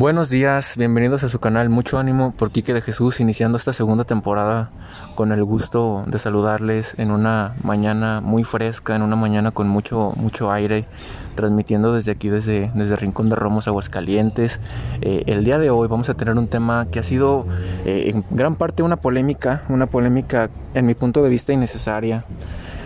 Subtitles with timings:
[0.00, 4.04] Buenos días, bienvenidos a su canal Mucho Ánimo por Quique de Jesús, iniciando esta segunda
[4.04, 4.70] temporada
[5.14, 10.14] con el gusto de saludarles en una mañana muy fresca, en una mañana con mucho,
[10.16, 10.86] mucho aire,
[11.34, 14.58] transmitiendo desde aquí, desde, desde Rincón de Romos, Aguascalientes.
[15.02, 17.46] Eh, el día de hoy vamos a tener un tema que ha sido
[17.84, 22.24] eh, en gran parte una polémica, una polémica en mi punto de vista innecesaria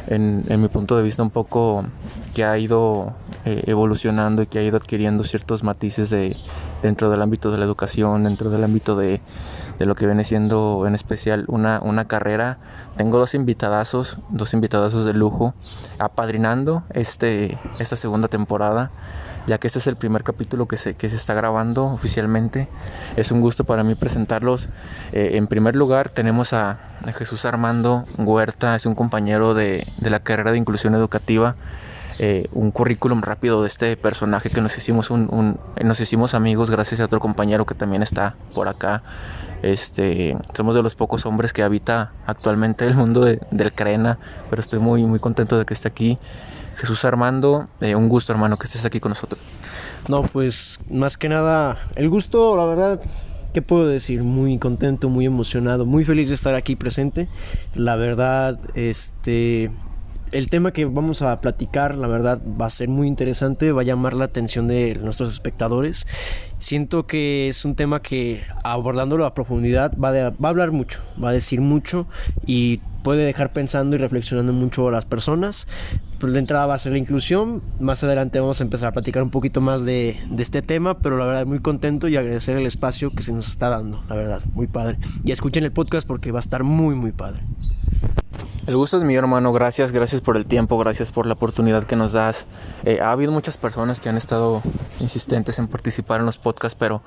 [0.06, 1.84] en, mi punto de vista un poco
[2.34, 6.36] que ha ido eh, evolucionando y que ha ido adquiriendo ciertos matices de,
[6.82, 9.20] dentro del ámbito de la educación, dentro del ámbito de,
[9.78, 12.58] lo que viene siendo en especial una, una carrera.
[12.96, 15.54] Tengo dos invitadazos, dos invitadazos de lujo,
[15.98, 18.90] apadrinando este, esta segunda temporada
[19.46, 22.68] ya que este es el primer capítulo que se, que se está grabando oficialmente.
[23.16, 24.68] Es un gusto para mí presentarlos.
[25.12, 26.78] Eh, en primer lugar tenemos a,
[27.16, 31.56] Jesús Armando Huerta, es un compañero de, de la carrera de inclusión educativa.
[32.20, 37.00] Eh, un currículum rápido de este personaje que nos hicimos un, nos hicimos amigos gracias
[37.00, 39.02] a otro compañero que también está por acá
[39.62, 44.78] este somos de los pocos hombres que habita actualmente el mundo del crena pero estoy
[44.78, 46.16] muy muy contento de que esté aquí
[46.74, 49.40] Jesús Armando, eh, un gusto hermano que estés aquí con nosotros.
[50.08, 53.00] No, pues más que nada, el gusto, la verdad,
[53.54, 54.22] ¿qué puedo decir?
[54.22, 57.28] Muy contento, muy emocionado, muy feliz de estar aquí presente.
[57.74, 59.70] La verdad, este,
[60.34, 63.84] el tema que vamos a platicar, la verdad, va a ser muy interesante, va a
[63.84, 66.08] llamar la atención de nuestros espectadores.
[66.58, 71.32] Siento que es un tema que abordándolo a profundidad va, a hablar mucho, va a
[71.32, 72.08] decir mucho
[72.46, 75.68] y puede dejar pensando y reflexionando mucho a las personas.
[76.18, 77.62] Pues de entrada va a ser la inclusión.
[77.78, 81.16] Más adelante vamos a empezar a platicar un poquito más de, de, este tema, pero
[81.16, 84.42] la verdad muy contento y agradecer el espacio que se nos está dando, la verdad,
[84.54, 84.98] muy padre.
[85.22, 87.42] Y escuchen el podcast porque va a estar muy, muy padre.
[88.66, 89.52] El gusto es mío, hermano.
[89.52, 92.46] Gracias, gracias por el tiempo, gracias por la oportunidad que nos das.
[92.86, 94.62] Eh, ha habido muchas personas que han estado
[95.00, 97.02] insistentes en participar en los podcasts, pero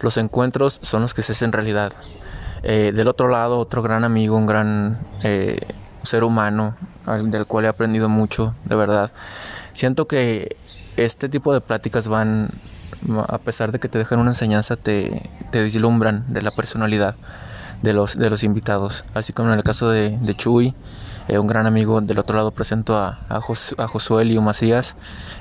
[0.00, 1.92] los encuentros son los que se hacen realidad.
[2.64, 5.60] Eh, del otro lado, otro gran amigo, un gran eh,
[6.02, 6.74] ser humano,
[7.06, 9.12] del cual he aprendido mucho, de verdad.
[9.74, 10.56] Siento que
[10.96, 12.50] este tipo de pláticas van,
[13.28, 17.14] a pesar de que te dejan una enseñanza, te, te vislumbran de la personalidad
[17.82, 19.04] de los, de los invitados.
[19.14, 20.72] Así como en el caso de, de Chuy,
[21.28, 24.94] eh, un gran amigo del otro lado presento a, a, Josué Lío Macías.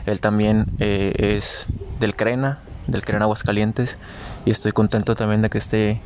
[0.06, 1.68] Él también eh, es
[2.00, 3.98] del Crena, del Crena Aguascalientes.
[4.46, 6.02] Y estoy contento también de que esté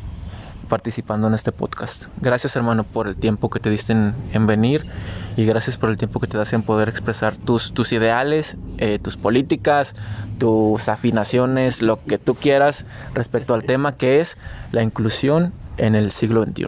[0.67, 2.05] participando en este podcast.
[2.21, 4.85] Gracias hermano por el tiempo que te diste en, venir
[5.35, 8.99] y gracias por el tiempo que te das en poder expresar tus, tus ideales, eh,
[8.99, 9.95] tus políticas,
[10.37, 14.37] tus afinaciones, lo que tú quieras respecto al tema que es
[14.71, 16.67] la inclusión en el siglo XXI.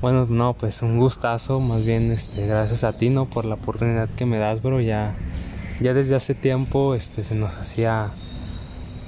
[0.00, 3.24] Bueno, no, pues un gustazo, más bien este, gracias a ti, ¿no?
[3.24, 5.16] Por la oportunidad que me das, bro, ya,
[5.80, 8.12] ya desde hace tiempo este, se nos hacía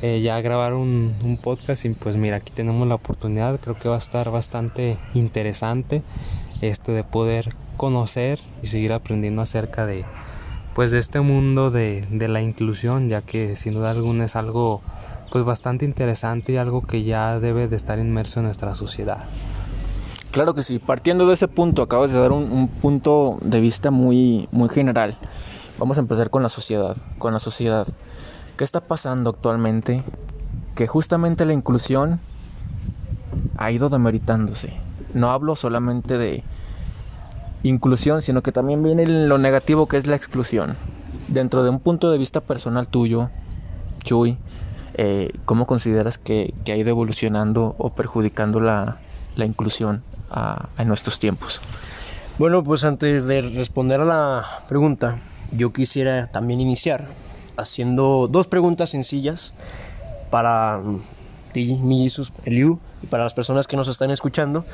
[0.00, 3.91] eh, ya grabar un, un, podcast y pues mira, aquí tenemos la oportunidad, creo que
[3.91, 6.03] va a estar bastante interesante
[6.62, 10.06] este de poder conocer y seguir aprendiendo acerca de
[10.75, 14.83] pues de este mundo de, de la inclusión, ya que sin duda alguna es algo
[15.31, 19.25] pues bastante interesante y algo que ya debe de estar inmerso en nuestra sociedad.
[20.31, 24.49] Claro que sí, partiendo de ese punto, acabas de dar un, punto de vista muy,
[24.53, 25.17] muy general.
[25.79, 27.87] Vamos a empezar con la sociedad, con la sociedad.
[28.57, 30.03] ¿Qué está pasando actualmente?
[30.75, 32.21] Que justamente la inclusión
[33.57, 34.75] ha ido demeritándose.
[35.15, 36.45] No hablo solamente de
[37.63, 40.77] inclusión, sino que también viene lo negativo que es la exclusión.
[41.29, 43.31] Dentro de un punto de vista personal tuyo,
[44.05, 44.39] Chuy,
[44.99, 48.99] eh, ¿cómo consideras que, ha ido evolucionando o perjudicando la,
[49.37, 50.03] inclusión
[50.79, 51.61] en nuestros tiempos?
[52.39, 55.19] Bueno, pues antes de responder a la pregunta,
[55.53, 57.07] yo quisiera también iniciar
[57.57, 59.53] haciendo dos preguntas sencillas
[60.31, 60.81] para
[61.53, 62.09] ti, mi
[62.45, 64.65] Eliu, y para las personas que nos están escuchando.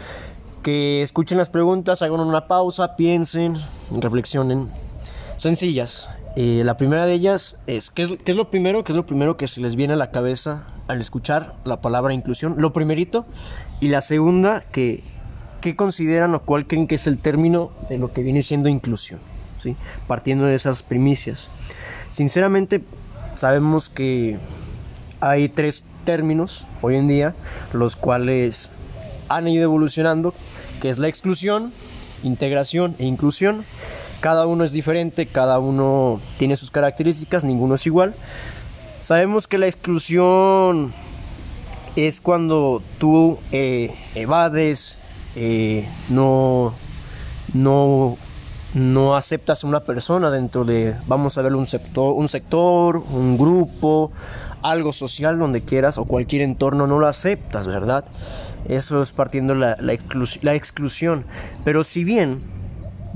[0.63, 3.57] Que escuchen las preguntas, hagan una pausa, piensen,
[3.91, 4.69] reflexionen.
[5.37, 6.09] Sencillas.
[6.35, 8.85] Eh, la primera de ellas es ¿qué, es, lo primero?
[8.85, 12.15] ¿Qué es lo primero que se les viene a la cabeza al escuchar la palabra
[12.15, 12.55] inclusión?
[12.59, 13.27] Lo primerito.
[13.81, 15.03] Y la segunda, que,
[15.61, 19.21] ¿qué consideran o cuál creen que es el término de lo que viene siendo inclusión?
[19.59, 19.77] ¿sí?
[20.07, 21.51] Partiendo de esas primicias.
[22.11, 22.83] Sinceramente,
[23.37, 24.39] sabemos que
[25.21, 27.35] hay tres términos hoy en día,
[27.73, 28.71] los cuales
[29.29, 30.35] han ido evolucionando,
[30.81, 31.73] que es la exclusión,
[32.23, 33.65] integración e inclusión.
[34.23, 38.15] Cada uno es diferente, cada uno tiene sus características, ninguno es igual.
[39.03, 40.95] Sabemos que la exclusión
[41.97, 44.97] es cuando tú eh, evades,
[45.37, 46.73] eh, no,
[47.53, 48.17] no
[48.75, 53.37] no aceptas a una persona dentro de, vamos a ver, un sector, un sector, un
[53.37, 54.11] grupo,
[54.63, 58.05] algo social donde quieras o cualquier entorno, no lo aceptas, ¿verdad?
[58.69, 59.77] Eso es partiendo la,
[60.55, 61.25] exclusión.
[61.65, 62.41] Pero si bien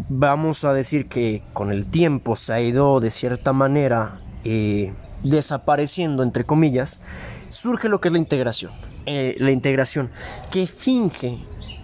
[0.08, 6.22] vamos a decir que con el tiempo se ha ido de cierta manera eh, desapareciendo,
[6.22, 7.00] entre comillas,
[7.48, 8.72] surge lo que es la integración.
[9.06, 10.10] Eh, la integración
[10.50, 11.38] que finge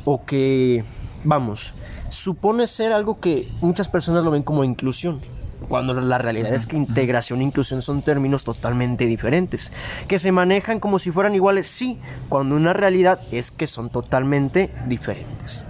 [0.04, 0.84] o que,
[1.22, 1.74] vamos,
[2.08, 5.20] supone ser algo que muchas personas lo ven como inclusión.
[5.68, 9.70] Cuando la realidad es que integración e inclusión son términos totalmente diferentes,
[10.08, 14.74] que se manejan como si fueran iguales, sí, cuando una realidad es que son totalmente
[14.88, 15.62] diferentes.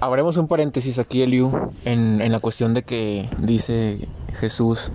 [0.00, 1.50] Abremos un paréntesis aquí, Eliu,
[1.84, 4.06] en, en la cuestión de que dice
[4.38, 4.92] Jesús,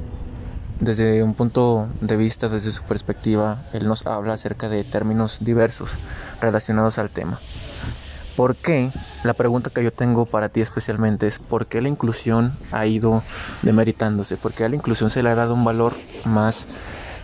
[0.80, 5.90] desde un punto de vista, desde su perspectiva, Él nos habla acerca de términos diversos
[6.40, 7.38] relacionados al tema.
[8.38, 8.92] ¿Por qué?
[9.26, 13.24] La pregunta que yo tengo para ti especialmente es ¿por qué la inclusión ha ido
[13.62, 14.38] demeritándose?
[14.38, 16.66] ¿Por qué a la inclusión se le ha dado un valor más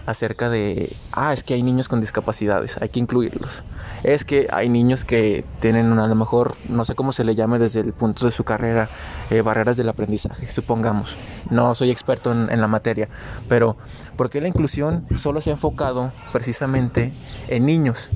[0.09, 3.63] acerca de, ah, es que hay niños con discapacidades, hay que incluirlos.
[4.03, 7.59] Es que hay niños que tienen a lo mejor, no sé cómo se le llame
[7.59, 8.89] desde el punto de su carrera,
[9.29, 11.15] eh, barreras del aprendizaje, supongamos.
[11.49, 13.07] No soy experto en, la materia,
[13.47, 13.77] pero
[14.17, 17.13] ¿por qué la inclusión solo se ha enfocado precisamente
[17.47, 18.09] en niños?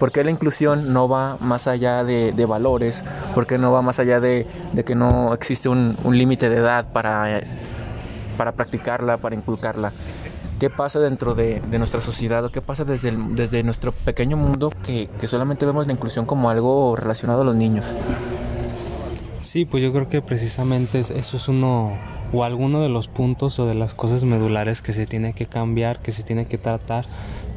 [0.00, 3.04] ¿Por qué la inclusión no va más allá de, valores?
[3.34, 6.56] ¿Por qué no va más allá de, de que no existe un, un límite de
[6.56, 7.40] edad para,
[8.36, 9.92] para practicarla, para inculcarla?
[10.58, 15.66] Qué pasa dentro de, nuestra sociedad o qué pasa desde, nuestro pequeño mundo que, solamente
[15.66, 17.86] vemos la inclusión como algo relacionado a los niños.
[19.42, 21.96] Sí, pues yo creo que precisamente eso es uno
[22.32, 26.00] o alguno de los puntos o de las cosas medulares que se tiene que cambiar,
[26.00, 27.06] que se tiene que tratar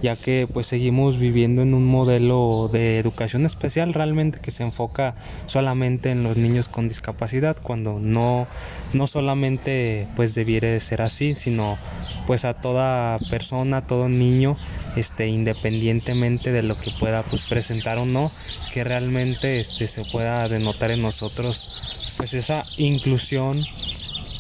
[0.02, 5.16] ya que pues seguimos viviendo en un modelo de educación especial realmente que se enfoca
[5.46, 8.48] solamente en los niños con discapacidad cuando no
[8.94, 11.78] no solamente pues debiera ser así sino
[12.26, 14.56] pues a toda persona todo niño
[14.96, 18.30] este independientemente de lo que pueda pues presentar o no
[18.74, 23.58] que realmente este se pueda denotar en nosotros pues esa inclusión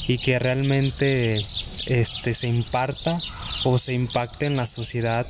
[0.08, 1.42] y que realmente
[1.88, 3.18] este se imparta
[3.64, 5.26] o se impacte en la sociedad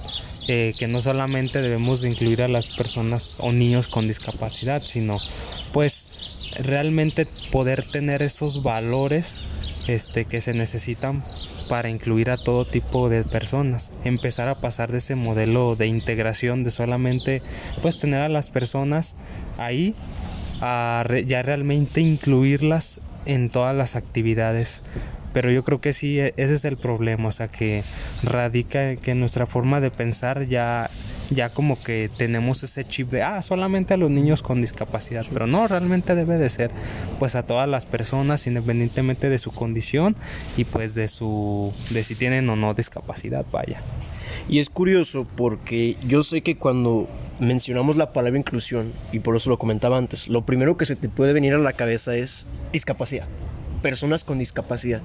[0.47, 5.17] eh, que no solamente debemos de incluir a las personas o niños con discapacidad sino
[5.73, 9.45] pues realmente poder tener esos valores
[9.87, 11.23] este que se necesitan
[11.69, 13.91] para incluir a todo tipo de personas.
[14.03, 17.41] Empezar a pasar de ese modelo de integración de solamente
[17.81, 19.15] pues tener a las personas
[19.57, 19.95] ahí
[20.59, 24.83] a ya realmente incluirlas en todas las actividades
[25.33, 27.83] pero yo creo que sí, ese es el problema, o sea, que
[28.23, 30.89] radica en que nuestra forma de pensar ya,
[31.29, 35.47] ya como que tenemos ese chip de, ah, solamente a los niños con discapacidad, pero
[35.47, 36.71] no, realmente debe de ser,
[37.19, 40.15] pues a todas las personas, independientemente de su condición
[40.57, 43.81] y pues de su, de si tienen o no discapacidad, vaya.
[44.49, 47.07] Y es curioso porque yo sé que cuando
[47.39, 51.09] mencionamos la palabra inclusión, y por eso lo comentaba antes, lo primero que se te
[51.09, 53.27] puede venir a la cabeza es discapacidad
[53.81, 55.01] personas con discapacidad,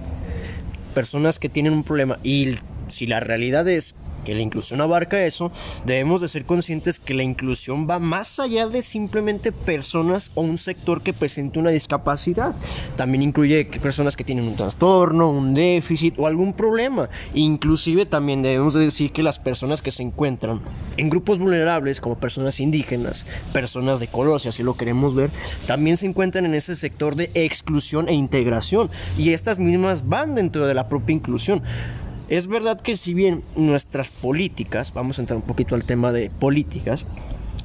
[0.94, 2.18] personas que tienen un problema.
[2.22, 2.56] Y
[2.88, 3.94] si la realidad es
[4.26, 5.52] que la inclusión abarca eso,
[5.84, 10.58] debemos de ser conscientes que la inclusión va más allá de simplemente personas o un
[10.58, 12.56] sector que presente una discapacidad.
[12.96, 17.08] También incluye personas que tienen un trastorno, un déficit o algún problema.
[17.34, 20.60] Inclusive también debemos de decir que las personas que se encuentran
[20.96, 25.30] en grupos vulnerables como personas indígenas, personas de color, si así lo queremos ver,
[25.68, 28.90] también se encuentran en ese sector de exclusión e integración.
[29.16, 31.62] Y estas mismas van dentro de la propia inclusión.
[32.28, 36.28] Es verdad que si bien nuestras políticas, vamos a entrar un poquito al tema de
[36.28, 37.06] políticas,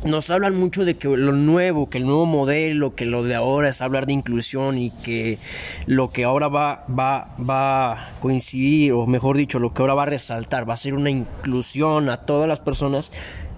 [0.05, 3.69] nos hablan mucho de que lo nuevo, que el nuevo modelo, que lo de ahora
[3.69, 5.39] es hablar de inclusión y que
[5.87, 10.03] lo que ahora va, va, va a coincidir, o mejor dicho, lo que ahora va
[10.03, 13.11] a resaltar, va a ser una inclusión a todas las personas.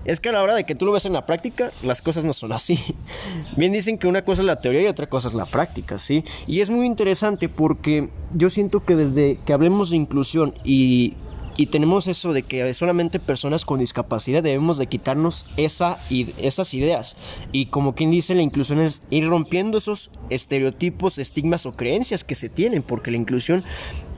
[0.06, 2.26] Es que a la hora de que tú lo ves en la práctica, las cosas
[2.26, 2.80] no son así.
[3.58, 6.24] Bien dicen que una cosa es la teoría y otra cosa es la práctica, ¿sí?
[6.46, 11.14] Y es muy interesante porque yo siento que desde que hablemos de inclusión y,
[11.56, 17.16] y tenemos eso de que solamente personas con discapacidad debemos de quitarnos esa, esas ideas.
[17.52, 22.36] Y como quien dice, la inclusión es ir rompiendo esos estereotipos, estigmas o creencias que
[22.36, 23.64] se tienen, porque la inclusión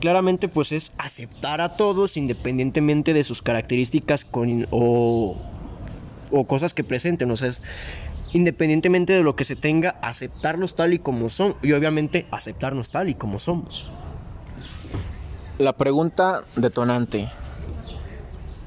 [0.00, 5.36] claramente pues es aceptar a todos independientemente de sus características con, o
[6.30, 7.62] o cosas que presenten, o sea, es
[8.32, 13.08] independientemente de lo que se tenga, aceptarlos tal y como son y obviamente aceptarnos tal
[13.08, 13.86] y como somos.
[15.58, 17.28] La pregunta detonante,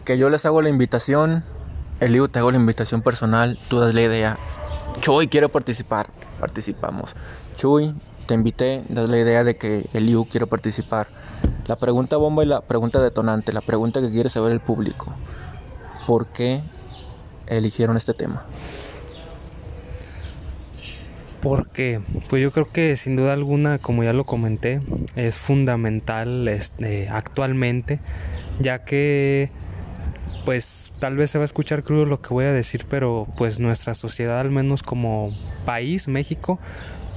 [0.05, 1.43] que yo les hago la invitación,
[1.99, 4.37] Eliu te hago la invitación personal, tú das la idea,
[5.07, 7.15] hoy quiero participar, participamos.
[7.55, 7.93] Chuy,
[8.25, 11.07] te invité, das la idea de que el IU quiere participar.
[11.67, 15.13] La pregunta bomba y la pregunta detonante, la pregunta que quiere saber el público.
[16.07, 16.61] ¿Por qué
[17.49, 18.45] eligieron este tema?
[21.41, 24.81] Porque, pues yo creo que sin duda alguna, como ya lo comenté,
[25.15, 27.99] es fundamental este, actualmente,
[28.59, 29.49] ya que,
[30.43, 33.59] pues tal vez se va a escuchar crudo lo que voy a decir, pero pues
[33.59, 35.33] nuestra sociedad, al menos como
[35.65, 36.59] país, México,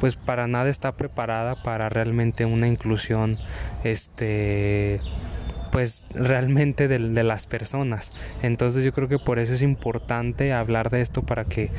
[0.01, 3.39] pues para nada está preparada para realmente una inclusión,
[3.83, 5.01] este
[5.73, 8.13] pues realmente de, las personas.
[8.43, 11.71] Entonces yo creo que por eso es importante hablar de esto para que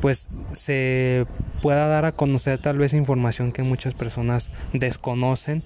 [0.00, 1.26] pues se
[1.62, 5.62] pueda dar a conocer tal vez información que muchas personas desconocen.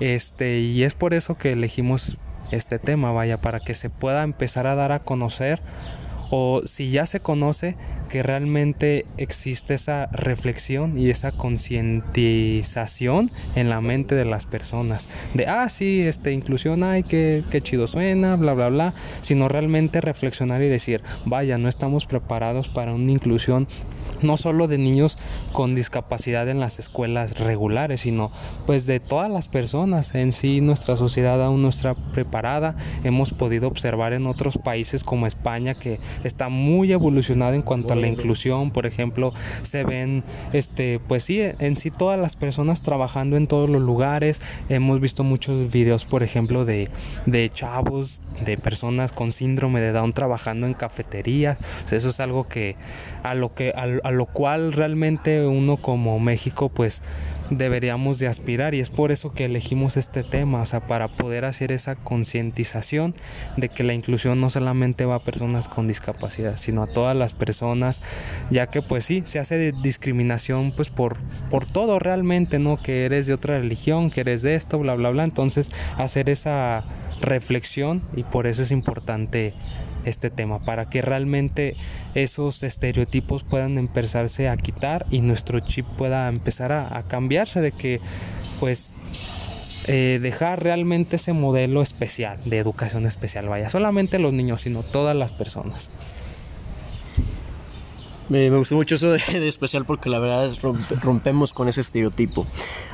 [0.00, 2.18] Este, y es por eso que elegimos
[2.50, 5.60] este tema, vaya, para que se pueda empezar a dar a conocer
[6.30, 7.76] o si ya se conoce
[8.08, 15.46] que realmente existe esa reflexión y esa concientización en la mente de las personas de
[15.46, 20.62] ah sí este inclusión ay qué, qué chido suena bla bla bla sino realmente reflexionar
[20.62, 23.68] y decir vaya no estamos preparados para una inclusión
[24.22, 25.18] no solo de niños
[25.52, 28.30] con discapacidad en las escuelas regulares, sino
[28.66, 30.14] pues de todas las personas.
[30.14, 32.76] En sí nuestra sociedad aún no está preparada.
[33.04, 37.96] Hemos podido observar en otros países como España que está muy evolucionado en cuanto a
[37.98, 43.36] la inclusión, por ejemplo, se ven este pues sí, en sí todas las personas trabajando
[43.36, 44.40] en todos los lugares.
[44.68, 46.88] Hemos visto muchos videos, por ejemplo, de,
[47.26, 51.58] de chavos, de personas con síndrome de Down trabajando en cafeterías.
[51.90, 52.76] eso es algo que
[53.22, 57.02] a lo que a lo cual realmente uno como México pues
[57.50, 61.44] deberíamos de aspirar y es por eso que elegimos este tema, o sea, para poder
[61.44, 63.14] hacer esa concientización
[63.56, 67.32] de que la inclusión no solamente va a personas con discapacidad, sino a todas las
[67.32, 68.02] personas,
[68.50, 71.16] ya que pues sí, se hace discriminación pues por,
[71.50, 72.76] por todo realmente, ¿no?
[72.76, 76.84] Que eres de otra religión, que eres de esto, bla, bla, bla, entonces hacer esa
[77.20, 79.54] reflexión y por eso es importante
[80.08, 81.76] este tema, para que realmente
[82.14, 88.00] esos estereotipos puedan empezarse a quitar y nuestro chip pueda empezar a, cambiarse de que
[88.60, 88.92] pues
[89.86, 95.16] eh, dejar realmente ese modelo especial de educación especial, vaya, solamente los niños, sino todas
[95.16, 95.90] las personas.
[98.28, 102.46] Me, gustó mucho eso de, especial porque la verdad es rompemos con ese estereotipo.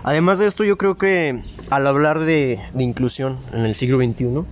[0.04, 1.40] Además de esto, yo creo que
[1.71, 4.44] al hablar de inclusión en el siglo XXI,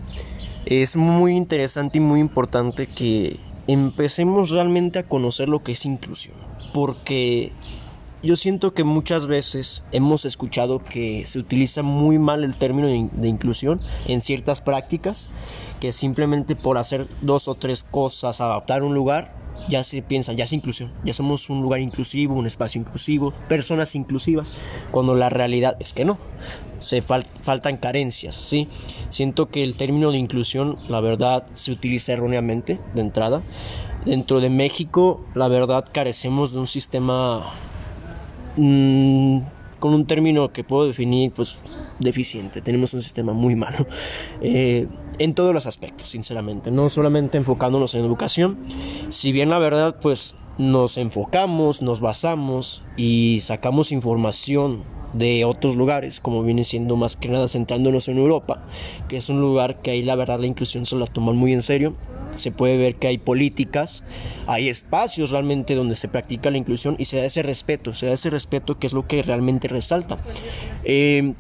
[0.81, 6.37] es muy interesante y muy importante que empecemos realmente a conocer lo que es inclusión.
[6.73, 7.53] Porque
[8.23, 13.29] yo siento que muchas veces hemos escuchado que se utiliza muy mal el término de,
[13.29, 15.29] inclusión en ciertas prácticas,
[15.81, 19.33] que simplemente por hacer dos o tres cosas, adaptar un lugar,
[19.69, 23.95] ya se piensa, ya es inclusión, ya somos un lugar inclusivo, un espacio inclusivo, personas
[23.95, 24.53] inclusivas,
[24.91, 26.19] cuando la realidad es que no,
[26.81, 28.69] se faltan carencias, ¿sí?
[29.11, 33.43] Siento que el término de inclusión, la verdad, se utiliza erróneamente de entrada.
[34.05, 37.45] Dentro de México, la verdad, carecemos de un sistema
[38.57, 39.39] mm,
[39.79, 41.57] con un término que puedo definir, pues,
[42.01, 42.61] deficiente.
[42.61, 43.87] Tenemos un sistema muy malo.
[44.45, 44.89] Eh,
[45.19, 46.71] en todos los aspectos, sinceramente.
[46.71, 48.59] No solamente enfocándonos en educación.
[49.11, 56.21] Si bien la verdad, pues nos enfocamos, nos basamos y sacamos información de otros lugares,
[56.21, 58.63] como viene siendo más que nada centrándonos en Europa,
[59.09, 61.63] que es un lugar que ahí la verdad la inclusión se la toman muy en
[61.63, 61.95] serio.
[62.37, 64.05] Se puede ver que hay políticas,
[64.47, 68.13] hay espacios realmente donde se practica la inclusión y se da ese respeto, se da
[68.13, 70.17] ese respeto que es lo que realmente resalta.
[70.83, 71.35] Eh,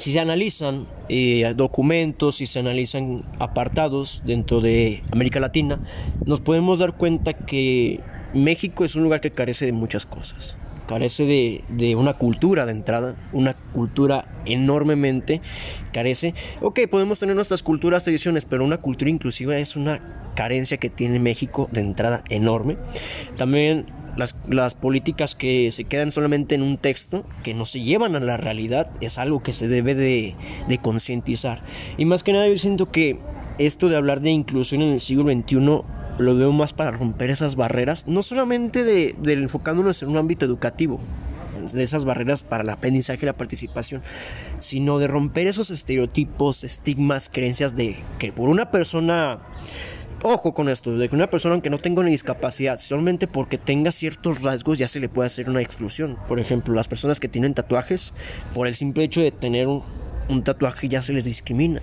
[0.00, 5.80] si se analizan eh, documentos, si se analizan apartados dentro de América Latina,
[6.24, 8.00] nos podemos dar cuenta que
[8.34, 10.56] México es un lugar que carece de muchas cosas.
[10.86, 15.40] Carece de, de una cultura de entrada, una cultura enormemente
[15.92, 16.34] carece.
[16.60, 20.00] Ok, podemos tener nuestras culturas, tradiciones, pero una cultura inclusiva es una
[20.34, 22.76] carencia que tiene México de entrada enorme.
[23.36, 23.86] También
[24.20, 28.36] las, políticas que se quedan solamente en un texto, que no se llevan a la
[28.36, 30.34] realidad, es algo que se debe de,
[30.80, 31.62] concientizar.
[31.98, 33.18] Y más que nada yo siento que
[33.58, 35.56] esto de hablar de inclusión en el siglo XXI
[36.18, 40.44] lo veo más para romper esas barreras, no solamente de, de enfocándonos en un ámbito
[40.44, 41.00] educativo,
[41.72, 44.02] de esas barreras para el aprendizaje y la participación,
[44.58, 49.38] sino de romper esos estereotipos, estigmas, creencias de que por una persona
[50.22, 53.90] Ojo con esto, de que una persona aunque no tenga una discapacidad, solamente porque tenga
[53.90, 56.18] ciertos rasgos ya se le puede hacer una exclusión.
[56.28, 58.12] Por ejemplo, las personas que tienen tatuajes,
[58.52, 59.82] por el simple hecho de tener un,
[60.44, 61.80] tatuaje ya se les discrimina.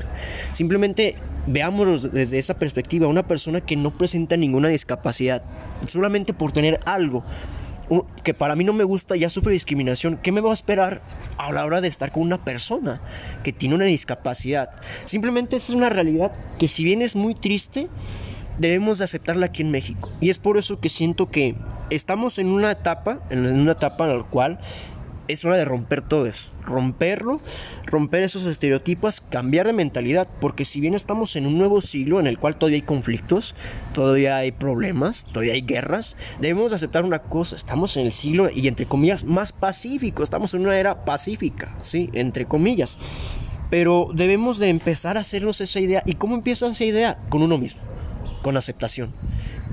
[0.51, 1.15] Simplemente
[1.47, 3.07] veámoslo desde esa perspectiva.
[3.07, 5.41] Una persona que no presenta ninguna discapacidad,
[5.87, 7.23] solamente por tener algo,
[8.23, 11.01] que para mí no me gusta, ya sufre discriminación, ¿qué me va a esperar
[11.37, 13.01] a la hora de estar con una persona
[13.43, 14.69] que tiene una discapacidad?
[15.05, 17.87] Simplemente esa es una realidad que si bien es muy triste,
[18.57, 20.11] debemos de aceptarla aquí en México.
[20.21, 21.55] Y es por eso que siento que
[21.89, 24.59] estamos en una etapa, en una etapa en la cual
[25.27, 27.41] es hora de romper todo eso, romperlo,
[27.85, 32.27] romper esos estereotipos, cambiar de mentalidad, porque si bien estamos en un nuevo siglo en
[32.27, 33.55] el cual todavía hay conflictos,
[33.93, 38.67] todavía hay problemas, todavía hay guerras, debemos aceptar una cosa, estamos en el siglo y
[38.67, 42.97] entre comillas más pacífico, estamos en una era pacífica, sí, entre comillas.
[43.69, 46.01] Pero debemos de empezar a hacernos esa idea.
[46.05, 47.17] ¿Y cómo empieza esa idea?
[47.27, 47.81] Con uno mismo,
[48.47, 49.09] con aceptación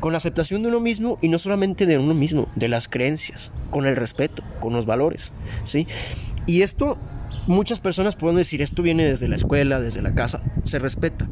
[0.00, 3.86] con aceptación de uno mismo y no solamente de uno mismo, de las creencias, con
[3.86, 5.32] el respeto, con los valores,
[5.64, 5.86] ¿sí?
[6.44, 6.98] Y esto
[7.46, 11.28] muchas personas pueden decir, esto viene desde la escuela, desde la casa, se respeta,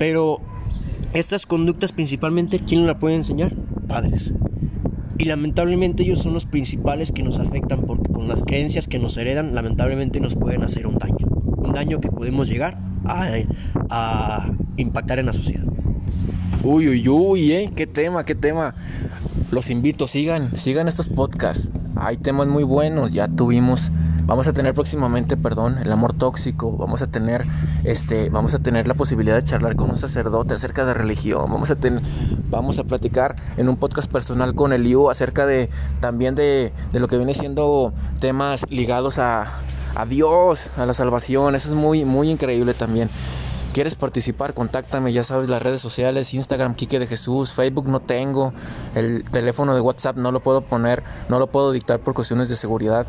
[0.00, 0.40] pero
[1.12, 3.54] estas conductas principalmente, ¿quién la puede enseñar?
[3.86, 4.34] Padres.
[5.18, 9.16] Y lamentablemente ellos son los principales que nos afectan porque con las creencias que nos
[9.16, 11.28] heredan, lamentablemente nos pueden hacer un daño.
[11.28, 15.62] Un daño que podemos llegar a impactar en la sociedad.
[16.64, 17.70] Uy, uy, uy, ¿eh?
[17.74, 18.76] ¿Qué tema, qué tema?
[19.50, 21.72] Los invito, sigan, sigan estos podcasts.
[21.96, 23.90] Hay temas muy buenos, ya tuvimos
[24.26, 27.44] vamos a tener próximamente, perdón, el amor tóxico, vamos a tener
[27.82, 31.72] este, vamos a tener la posibilidad de charlar con un sacerdote acerca de religión, vamos
[31.72, 32.00] a tener
[32.48, 37.00] vamos a platicar en un podcast personal con el IU acerca de también de, de
[37.00, 39.58] lo que viene siendo temas ligados a,
[39.96, 43.08] a Dios, a la salvación, eso es muy muy increíble también.
[43.72, 44.52] ¿Quieres participar?
[44.52, 48.52] Contáctame, ya sabes, las redes sociales, Instagram, Quique de Jesús, Facebook no tengo,
[48.94, 52.56] el teléfono de WhatsApp no lo puedo poner, no lo puedo dictar por cuestiones de
[52.56, 53.06] seguridad.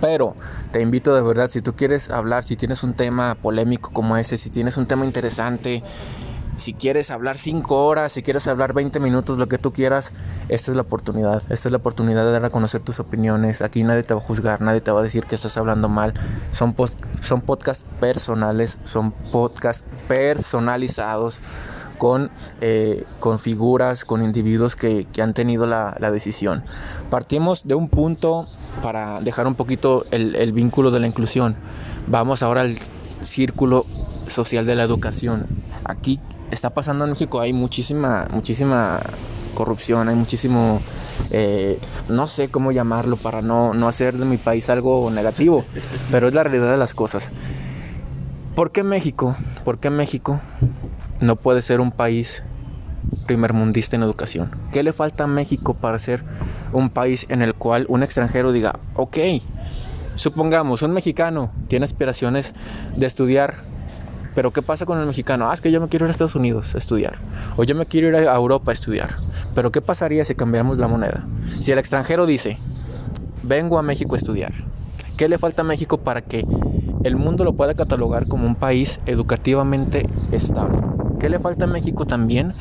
[0.00, 0.34] Pero
[0.72, 4.36] te invito de verdad, si tú quieres hablar, si tienes un tema polémico como ese,
[4.36, 5.84] si tienes un tema interesante,
[6.58, 10.12] si quieres hablar 5 horas, si quieres hablar 20 minutos, lo que tú quieras,
[10.48, 11.42] esta es la oportunidad.
[11.50, 13.62] Esta es la oportunidad de dar a conocer tus opiniones.
[13.62, 16.14] Aquí nadie te va a juzgar, nadie te va a decir que estás hablando mal.
[16.52, 16.74] Son,
[17.22, 21.40] son podcasts personales, son podcasts personalizados
[21.96, 26.64] con, eh, con figuras, con individuos que, han tenido la, decisión.
[27.10, 28.48] Partimos de un punto
[28.82, 31.56] para dejar un poquito el, el vínculo de la inclusión.
[32.06, 32.78] Vamos ahora al
[33.22, 33.84] círculo
[34.28, 35.46] social de la educación.
[35.84, 39.00] Aquí está pasando en México hay muchísima, muchísima
[39.54, 40.80] corrupción, hay muchísimo,
[41.30, 45.64] eh, no sé cómo llamarlo para no, no hacer de mi país algo negativo,
[46.10, 47.28] pero es la realidad de las cosas.
[48.54, 49.36] ¿Por qué México?
[49.64, 50.40] ¿Por qué México
[51.20, 52.42] no puede ser un país
[53.26, 54.50] primermundista en educación?
[54.72, 56.22] ¿Qué le falta a México para ser
[56.72, 59.18] un país en el cual un extranjero diga, ok,
[60.16, 62.52] supongamos, un mexicano tiene aspiraciones
[62.96, 63.67] de estudiar
[64.38, 65.50] pero ¿qué pasa con el mexicano?
[65.50, 67.18] Ah, es que yo me quiero ir a Estados Unidos a estudiar.
[67.56, 69.16] O yo me quiero ir a Europa a estudiar.
[69.52, 71.26] Pero ¿qué pasaría si cambiamos la moneda?
[71.58, 72.56] Si el extranjero dice,
[73.42, 74.52] vengo a México a estudiar.
[75.16, 76.46] ¿Qué le falta a México para que
[77.02, 80.78] el mundo lo pueda catalogar como un país educativamente estable?
[81.18, 82.52] ¿Qué le falta a México también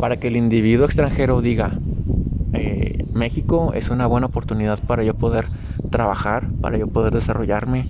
[0.00, 1.78] para que el individuo extranjero diga,
[2.54, 5.46] eh, México es una buena oportunidad para yo poder
[5.90, 7.86] trabajar, para yo poder desarrollarme?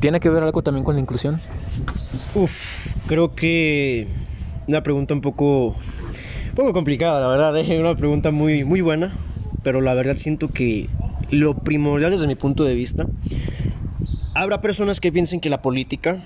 [0.00, 1.40] ¿Tiene que ver algo también con la inclusión?
[2.34, 4.06] Uf, creo que
[4.66, 7.78] una pregunta un poco, un poco complicada, la verdad, es ¿eh?
[7.80, 9.12] una pregunta muy, muy buena,
[9.62, 10.88] pero la verdad siento que
[11.30, 13.06] lo primordial desde mi punto de vista,
[14.34, 16.18] habrá personas que piensen que la política,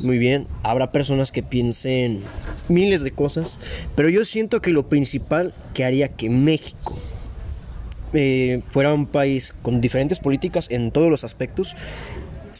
[0.00, 2.20] muy bien, habrá personas que piensen
[2.68, 3.58] miles de cosas,
[3.94, 6.98] pero yo siento que lo principal que haría que México
[8.14, 11.76] eh, fuera un país con diferentes políticas en todos los aspectos,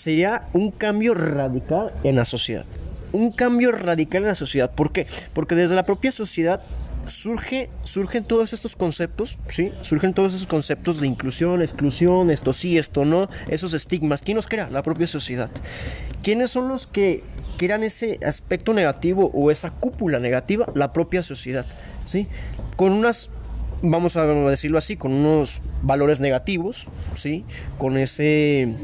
[0.03, 2.67] sería un cambio radical en la sociedad.
[3.13, 4.71] Un cambio radical en la sociedad.
[4.75, 5.07] ¿Por qué?
[5.33, 6.61] Porque desde la propia sociedad
[7.07, 9.73] surge, surgen todos estos conceptos, ¿sí?
[9.83, 14.23] Surgen todos esos conceptos de inclusión, exclusión, esto sí, esto no, esos estigmas.
[14.23, 14.69] ¿Quién los crea?
[14.71, 15.51] La propia sociedad.
[16.25, 17.23] ¿Quiénes son los que
[17.57, 20.67] crean ese aspecto negativo o esa cúpula negativa?
[20.75, 21.67] La propia sociedad,
[22.07, 22.27] ¿sí?
[22.77, 23.31] Con unas
[23.83, 27.45] vamos a decirlo así, con unos valores negativos, ¿sí?
[27.79, 28.75] Con ese,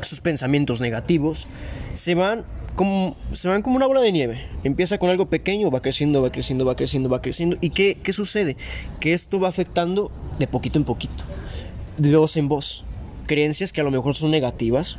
[0.00, 1.46] esos pensamientos negativos,
[1.94, 2.44] se van
[2.76, 4.40] como, se van como una bola de nieve.
[4.62, 7.56] Empieza con algo pequeño, va creciendo, va creciendo, va creciendo, va creciendo.
[7.60, 8.56] ¿Y qué, qué sucede?
[9.00, 11.24] Que esto va afectando de poquito en poquito,
[11.98, 12.84] de voz en voz.
[13.26, 14.98] Creencias que a lo mejor son negativas,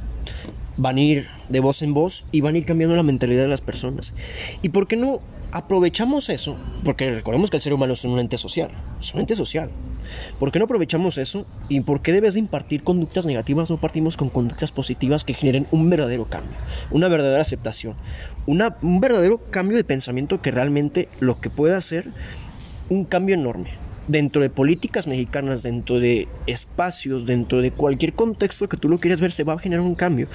[0.75, 3.47] van a ir de voz en voz y van a ir cambiando la mentalidad de
[3.47, 4.13] las personas.
[4.61, 8.37] ¿Y por qué no aprovechamos eso, porque recordemos que el ser humano es un ente
[8.37, 9.69] social, es un ente social.
[10.39, 11.45] ¿Por qué no aprovechamos eso?
[11.69, 13.69] ¿Y por qué debes de impartir conductas negativas?
[13.69, 16.57] No partimos con conductas positivas que generen un verdadero cambio,
[16.91, 17.95] una verdadera aceptación,
[18.45, 22.09] una, un verdadero cambio de pensamiento que realmente lo que puede hacer
[22.89, 23.71] un cambio enorme.
[24.07, 29.21] dentro de políticas mexicanas, dentro de espacios, dentro de cualquier contexto que tú lo quieras
[29.21, 30.27] ver, se va a generar un cambio.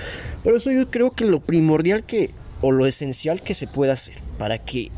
[0.44, 2.31] Por eso yo creo que lo primordial que,
[2.62, 4.90] o lo esencial que se puede hacer para que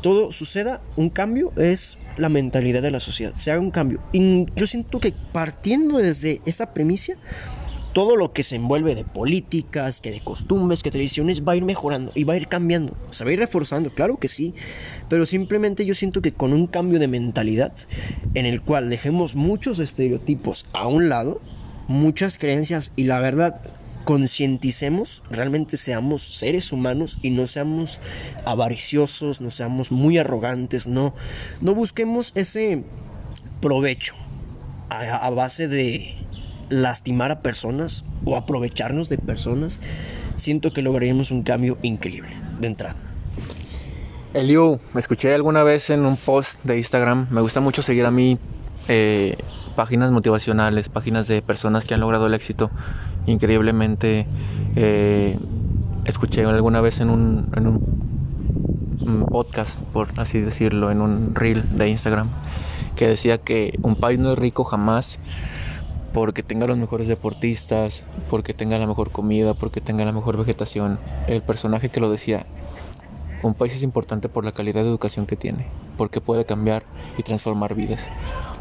[0.00, 4.00] todo suceda, un cambio es la mentalidad de la sociedad, se haga un cambio.
[4.12, 7.14] Y yo siento que partiendo desde esa premisa,
[7.92, 11.64] todo lo que se envuelve de políticas, que de costumbres, que tradiciones, va a ir
[11.64, 12.96] mejorando y va a ir cambiando.
[13.10, 14.54] Se va a ir reforzando, claro que sí,
[15.08, 17.72] pero simplemente yo siento que con un cambio de mentalidad
[18.34, 21.40] en el cual dejemos muchos estereotipos a un lado,
[21.88, 23.60] muchas creencias y la verdad
[24.10, 28.00] concienticemos, realmente seamos seres humanos y no seamos
[28.44, 31.14] avariciosos, no seamos muy arrogantes, no,
[31.60, 32.82] no busquemos ese
[33.62, 34.16] provecho
[34.88, 36.16] a, base de
[36.70, 39.78] lastimar a personas o aprovecharnos de personas,
[40.38, 42.96] siento que lograríamos un cambio increíble de entrada.
[44.34, 48.10] Eliu, me escuché alguna vez en un post de Instagram, me gusta mucho seguir a
[48.10, 48.40] mí
[48.88, 49.36] eh,
[49.76, 52.72] páginas motivacionales, páginas de personas que han logrado el éxito
[53.26, 54.26] increíblemente.
[54.76, 55.38] Eh,
[56.04, 61.88] escuché alguna vez en un, en un podcast, por así decirlo, en un reel de
[61.88, 62.28] Instagram,
[62.96, 65.18] que decía que un país no es rico jamás
[66.12, 70.98] porque tenga los mejores deportistas, porque tenga la mejor comida, porque tenga la mejor vegetación.
[71.28, 72.46] El personaje que lo decía,
[73.42, 76.82] un país es importante por la calidad de educación que tiene, porque puede cambiar
[77.16, 78.02] y transformar vidas.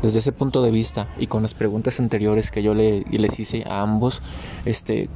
[0.01, 3.63] Desde ese punto de vista y con las preguntas anteriores que yo le, les hice
[3.67, 4.21] a ambos,
[4.65, 5.09] este,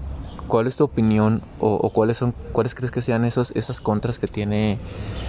[0.48, 4.28] ¿cuál es tu opinión o, cuáles son, cuáles crees que sean esos, esas contras que
[4.28, 4.78] tiene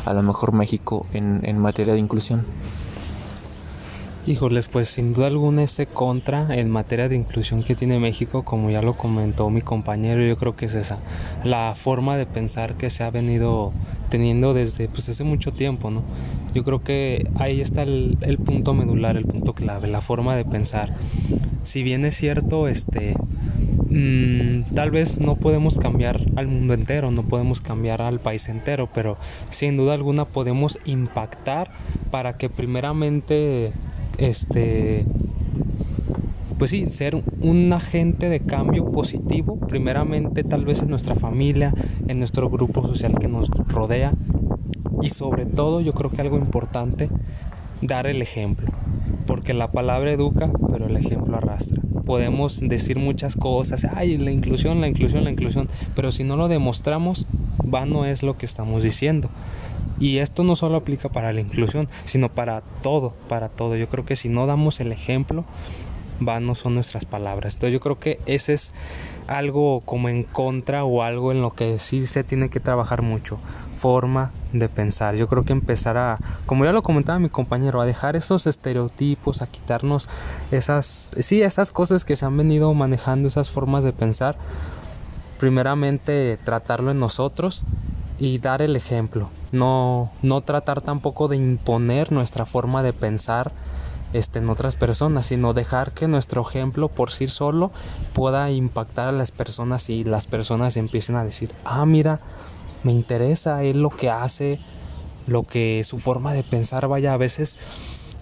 [0.05, 2.45] a lo mejor México en, en materia de inclusión?
[4.27, 8.71] Híjoles, pues sin duda alguna este contra en materia de inclusión que tiene México, como
[8.71, 10.97] ya lo comentó mi compañero, yo creo que es esa,
[11.45, 13.75] la forma de pensar que se ha venido
[14.09, 16.03] teniendo desde pues hace mucho tiempo, ¿no?
[16.55, 20.95] Yo creo que ahí está el, punto medular, el punto clave, la forma de pensar.
[21.65, 23.17] Si bien es cierto, este
[23.91, 28.89] mm, tal vez no podemos cambiar al mundo entero, no podemos cambiar al país entero,
[28.95, 29.19] pero
[29.51, 31.71] sin duda alguna podemos impactar
[32.11, 33.73] para que primeramente
[34.19, 35.05] este
[36.59, 41.75] pues sí, ser un agente de cambio positivo, primeramente tal vez en nuestra familia,
[42.07, 44.13] en nuestro grupo social que nos rodea
[45.03, 47.09] y sobre todo yo creo que algo importante,
[47.83, 48.71] dar el ejemplo,
[49.27, 51.83] porque la palabra educa, pero el ejemplo arrastra.
[52.07, 56.49] Podemos decir muchas cosas, ay, la inclusión, la inclusión, la inclusión, pero si no lo
[56.49, 57.27] demostramos,
[57.65, 59.29] vano es lo que estamos diciendo.
[59.99, 63.77] Y esto no solo aplica para la inclusión, sino para todo, para todo.
[63.77, 65.45] Yo creo que si no damos el ejemplo,
[66.21, 67.55] no son nuestras palabras.
[67.55, 68.73] Entonces yo creo que ese es
[69.27, 73.39] algo como en contra o algo en lo que sí se tiene que trabajar mucho.
[73.79, 75.15] Forma de pensar.
[75.15, 79.43] Yo creo que empezar a, como ya lo comentaba mi compañero, a dejar esos estereotipos,
[79.43, 80.09] a quitarnos
[80.51, 84.37] esas, sí, esas cosas que se han venido manejando, esas formas de pensar.
[85.39, 87.65] Primeramente tratarlo en nosotros
[88.19, 89.29] y dar el ejemplo.
[89.53, 93.53] No, no tratar tampoco de imponer nuestra forma de pensar
[94.15, 97.73] este, en otras personas, sino dejar que nuestro ejemplo por sí solo
[98.13, 102.21] pueda impactar a las personas y las personas empiecen a decir, ah, mira,
[102.85, 104.61] me interesa él lo que hace,
[105.27, 107.57] lo que su forma de pensar vaya a veces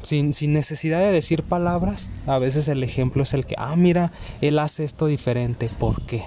[0.02, 4.12] sin, sin, necesidad de decir palabras, a veces el ejemplo es el que, ah, mira,
[4.40, 6.24] él hace esto diferente, ¿por qué?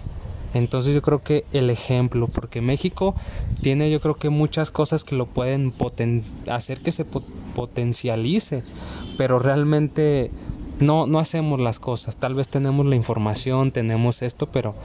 [0.56, 3.14] Entonces yo creo que el ejemplo, porque México
[3.62, 5.74] tiene yo creo que muchas cosas que lo pueden
[6.50, 7.06] hacer que se
[7.56, 8.64] potencialice,
[9.18, 10.32] pero realmente
[10.80, 12.16] no, no hacemos las cosas.
[12.16, 14.76] Tal vez tenemos la información, tenemos esto, pero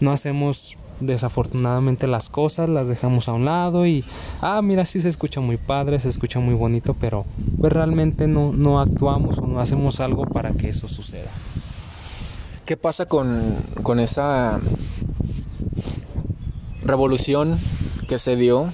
[0.00, 4.04] no hacemos desafortunadamente las cosas, las dejamos a un lado y,
[4.42, 7.24] ah, mira, sí se escucha muy padre, se escucha muy bonito, pero
[7.58, 11.30] pues realmente no, no actuamos o no hacemos algo para que eso suceda.
[12.72, 14.58] ¿Qué pasa con, esa
[16.82, 17.58] revolución
[18.08, 18.70] que se dio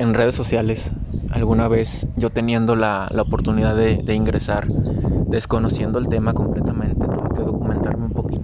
[0.00, 0.90] en redes sociales?
[1.30, 6.85] Alguna vez yo teniendo la, oportunidad de, de, ingresar, desconociendo el tema completamente,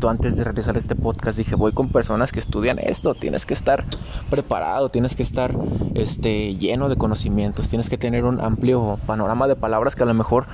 [0.03, 1.39] poquito antes de realizar este podcast.
[1.39, 3.85] Dije, voy con personas que estudian esto, tienes que estar
[4.31, 5.55] preparado, tienes que estar
[5.95, 10.15] este, lleno de conocimientos, tienes que tener un amplio panorama de palabras que a lo
[10.15, 10.47] mejor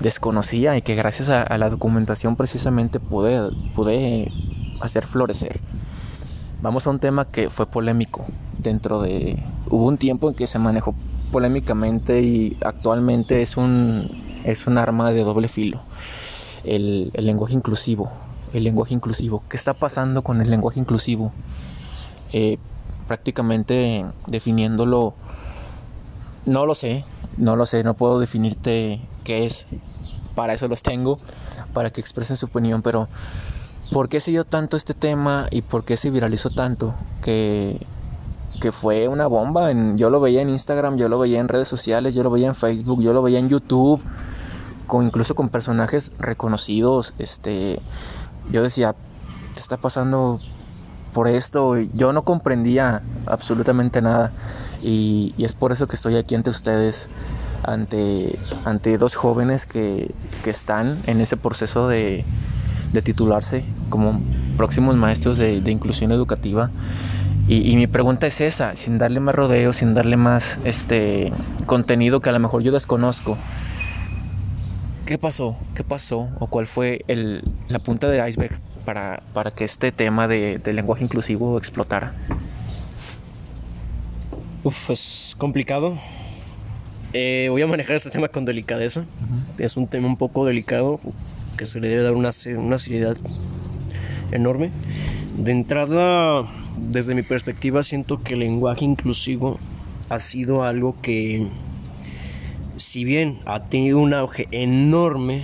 [0.00, 4.32] desconocía y que gracias a, la documentación precisamente pude, pude
[4.80, 5.60] hacer florecer.
[6.60, 8.24] Vamos a un tema que fue polémico
[8.58, 9.42] dentro de...
[9.70, 10.94] Hubo un tiempo en que se manejó
[11.30, 14.08] polémicamente y actualmente es un,
[14.44, 15.80] es un arma de doble filo.
[16.64, 18.10] El, lenguaje inclusivo.
[18.56, 19.42] El lenguaje inclusivo.
[19.50, 21.30] ¿Qué está pasando con el lenguaje inclusivo?
[22.32, 22.56] Eh,
[23.06, 25.12] prácticamente definiéndolo,
[26.46, 27.04] no lo sé,
[27.36, 29.66] no lo sé, no puedo definirte qué es.
[30.34, 31.18] Para eso los tengo,
[31.74, 33.08] para que expresen su opinión, pero
[33.92, 36.94] ¿por qué se dio tanto este tema y por qué se viralizó tanto?
[37.22, 37.78] Que,
[38.62, 39.70] que fue una bomba.
[39.96, 42.54] Yo lo veía en Instagram, yo lo veía en redes sociales, yo lo veía en
[42.54, 44.02] Facebook, yo lo veía en YouTube,
[44.86, 47.12] con, incluso con personajes reconocidos.
[47.18, 47.82] Este,
[48.50, 48.94] yo decía,
[49.54, 50.40] ¿te está pasando
[51.12, 51.76] por esto?
[51.94, 54.32] Yo no comprendía absolutamente nada.
[54.82, 57.08] Y, es por eso que estoy aquí ante ustedes,
[57.64, 62.24] ante, ante dos jóvenes que, están en ese proceso de,
[63.04, 64.18] titularse como
[64.56, 66.70] próximos maestros de, inclusión educativa.
[67.48, 71.32] Y, mi pregunta es esa, sin darle más rodeo, sin darle más este
[71.66, 73.36] contenido que a lo mejor yo desconozco.
[75.06, 75.56] ¿Qué pasó?
[75.76, 76.28] ¿Qué pasó?
[76.40, 80.72] ¿O cuál fue el, la punta de iceberg para, para que este tema de, de
[80.72, 82.12] lenguaje inclusivo explotara?
[84.64, 85.96] Uf, es complicado.
[87.12, 89.04] Eh, voy a manejar este tema con delicadeza.
[89.58, 90.98] Es un tema un poco delicado
[91.56, 93.16] que se le debe dar una, una seriedad
[94.32, 94.72] enorme.
[95.38, 96.44] De entrada,
[96.78, 99.60] desde mi perspectiva, siento que el lenguaje inclusivo
[100.08, 101.46] ha sido algo que,
[102.76, 105.42] si bien ha tenido un auge enorme,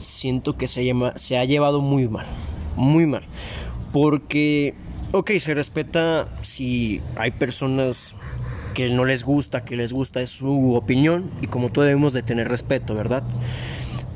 [0.00, 0.90] siento que se,
[1.36, 2.26] ha llevado muy mal.
[2.76, 3.22] Muy mal.
[3.92, 4.74] Porque,
[5.12, 8.14] ok, se respeta si hay personas
[8.74, 12.22] que no les gusta, que les gusta es su opinión y como todo debemos de
[12.22, 13.22] tener respeto, ¿verdad?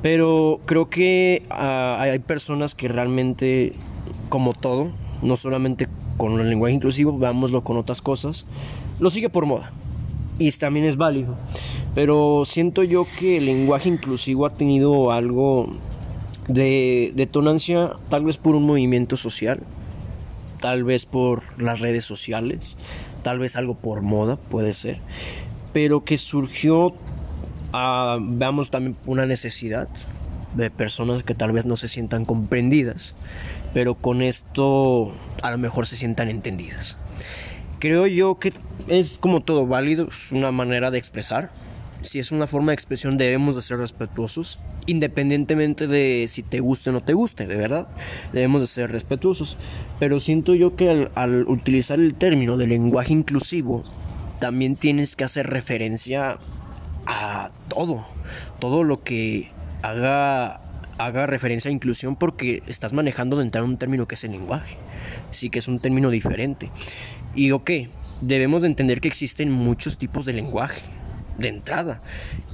[0.02, 3.72] Pero creo que ah, hay personas que realmente,
[4.28, 4.90] como todo,
[5.22, 8.44] no solamente con el lenguaje inclusivo, veámoslo con otras cosas,
[8.98, 9.70] lo sigue por moda.
[10.40, 11.36] Y también es válido.
[11.94, 15.70] Pero siento yo que el lenguaje inclusivo ha tenido algo
[16.48, 19.60] de detonancia, tal vez por un movimiento social,
[20.60, 22.78] tal vez por las redes sociales,
[23.22, 24.98] tal vez algo por moda, puede ser,
[25.74, 26.94] pero que surgió,
[27.72, 29.88] a, veamos también una necesidad
[30.54, 33.14] de personas que tal vez no se sientan comprendidas,
[33.74, 36.96] pero con esto a lo mejor se sientan entendidas.
[37.80, 38.52] Creo yo que
[38.88, 41.50] es como todo válido, es una manera de expresar,
[42.02, 46.90] si es una forma de expresión debemos de ser respetuosos, independientemente de si te guste
[46.90, 47.88] o no te guste, de verdad,
[48.32, 49.56] debemos de ser respetuosos.
[49.98, 53.84] Pero siento yo que al, utilizar el término de lenguaje inclusivo,
[54.40, 56.38] también tienes que hacer referencia
[57.06, 58.06] a todo,
[58.60, 59.48] todo lo que
[59.82, 60.60] haga
[60.98, 64.76] haga referencia a inclusión porque estás manejando de entrar un término que es el lenguaje,
[65.32, 66.70] sí que es un término diferente.
[67.34, 67.70] Y ok,
[68.20, 70.82] debemos de entender que existen muchos tipos de lenguaje,
[71.38, 72.00] de entrada.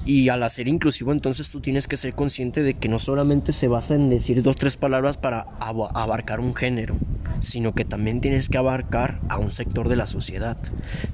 [0.04, 3.66] Y al hacer inclusivo, entonces tú tienes que ser consciente de que no solamente se
[3.66, 6.94] basa en decir dos, tres palabras para abarcar un género,
[7.40, 10.56] sino que también tienes que abarcar a un sector de la sociedad.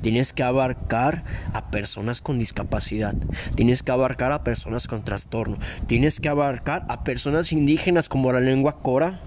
[0.03, 1.23] Tienes que abarcar
[1.55, 3.15] a personas con discapacidad.
[3.55, 5.57] Tienes que abarcar a personas con trastorno.
[5.87, 9.21] Tienes que abarcar a personas indígenas como la lengua cora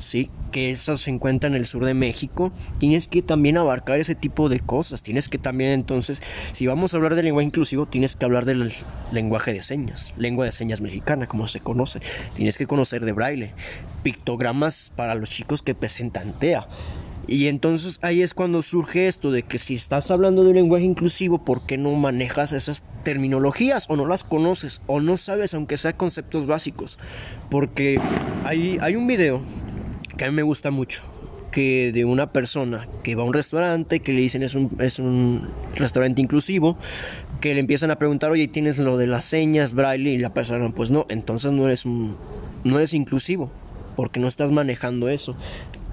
[0.00, 0.30] ¿sí?
[0.52, 2.52] Que eso se encuentra en el sur de México.
[2.78, 5.02] Tienes que también abarcar ese tipo de cosas.
[5.02, 6.20] Tienes que también entonces,
[6.52, 8.72] si vamos a hablar de lenguaje inclusivo, tienes que hablar del
[9.12, 12.00] lenguaje de señas, lengua de señas mexicana, como se conoce.
[12.34, 13.52] Tienes que conocer de braille,
[14.02, 16.66] pictogramas para los chicos que presentan TEA.
[17.30, 20.84] Y entonces ahí es cuando surge esto de que si estás hablando de un lenguaje
[20.84, 25.76] inclusivo, ¿por qué no manejas esas terminologías o no las conoces o no sabes aunque
[25.76, 26.98] sea conceptos básicos?
[27.48, 28.00] Porque
[28.44, 29.42] hay, hay un video
[30.24, 31.02] a mí me gusta mucho,
[31.50, 34.98] que de una persona que va a un restaurante, que le dicen es un, es
[34.98, 36.76] un restaurante inclusivo,
[37.40, 40.10] que le empiezan a preguntar, oye, ¿tienes lo de las señas, braille?
[40.10, 43.50] Y la persona, pues no, entonces no eres, no eres inclusivo,
[43.96, 45.36] porque no estás manejando eso.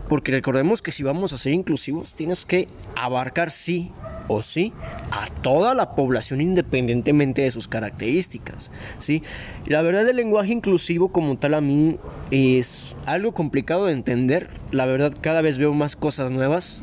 [0.08, 3.92] Porque recordemos que si vamos a ser inclusivos, tienes que abarcar sí
[4.28, 4.72] o sí
[5.12, 8.72] a toda la población independientemente de sus características.
[9.00, 9.22] ¿sí?
[9.66, 11.98] La verdad del lenguaje inclusivo como tal a mí
[12.32, 14.50] es algo complicado de entender.
[14.72, 16.80] La verdad cada vez veo más cosas nuevas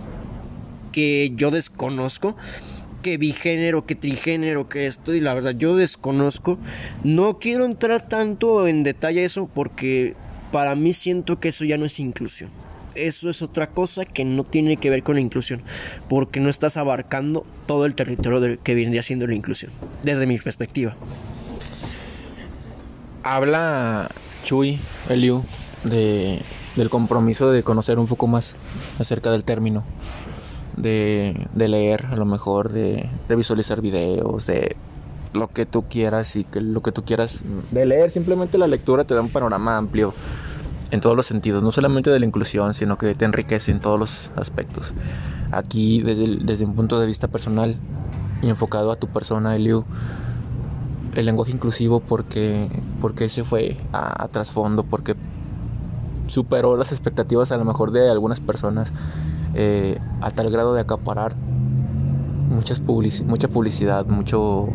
[0.92, 2.36] que yo desconozco
[3.02, 6.58] que bigénero, que trigénero, que esto, y la verdad yo desconozco.
[7.02, 10.14] No quiero entrar tanto en detalle eso porque
[10.50, 12.50] para mí siento que eso ya no es inclusión
[12.94, 15.60] eso es otra cosa que no tiene que ver con la inclusión,
[16.08, 19.70] porque no estás abarcando todo el territorio que vendría siendo la inclusión,
[20.02, 20.94] desde mi perspectiva.
[23.22, 24.10] Habla
[24.44, 24.78] Chuy,
[25.08, 25.42] Eliu,
[25.84, 26.40] de,
[26.76, 28.56] del compromiso de conocer un poco más
[28.98, 29.84] acerca del término,
[30.76, 34.76] de, leer a lo mejor, de, de visualizar videos, de
[35.32, 39.04] lo que tú quieras y que lo que tú quieras de leer, simplemente la lectura
[39.04, 40.14] te da un panorama amplio
[40.94, 43.98] en todos los sentidos, no solamente de la inclusión, sino que te enriquece en todos
[43.98, 44.92] los aspectos.
[45.50, 47.76] Aquí, desde, desde un punto de vista personal
[48.42, 49.84] y enfocado a tu persona, Eliu,
[51.16, 52.68] el lenguaje inclusivo porque,
[53.00, 55.16] porque se fue a, trasfondo, porque
[56.28, 58.92] superó las expectativas a lo mejor de algunas personas
[59.54, 61.34] eh, a tal grado de acaparar
[62.48, 64.68] muchas mucha publicidad, mucho,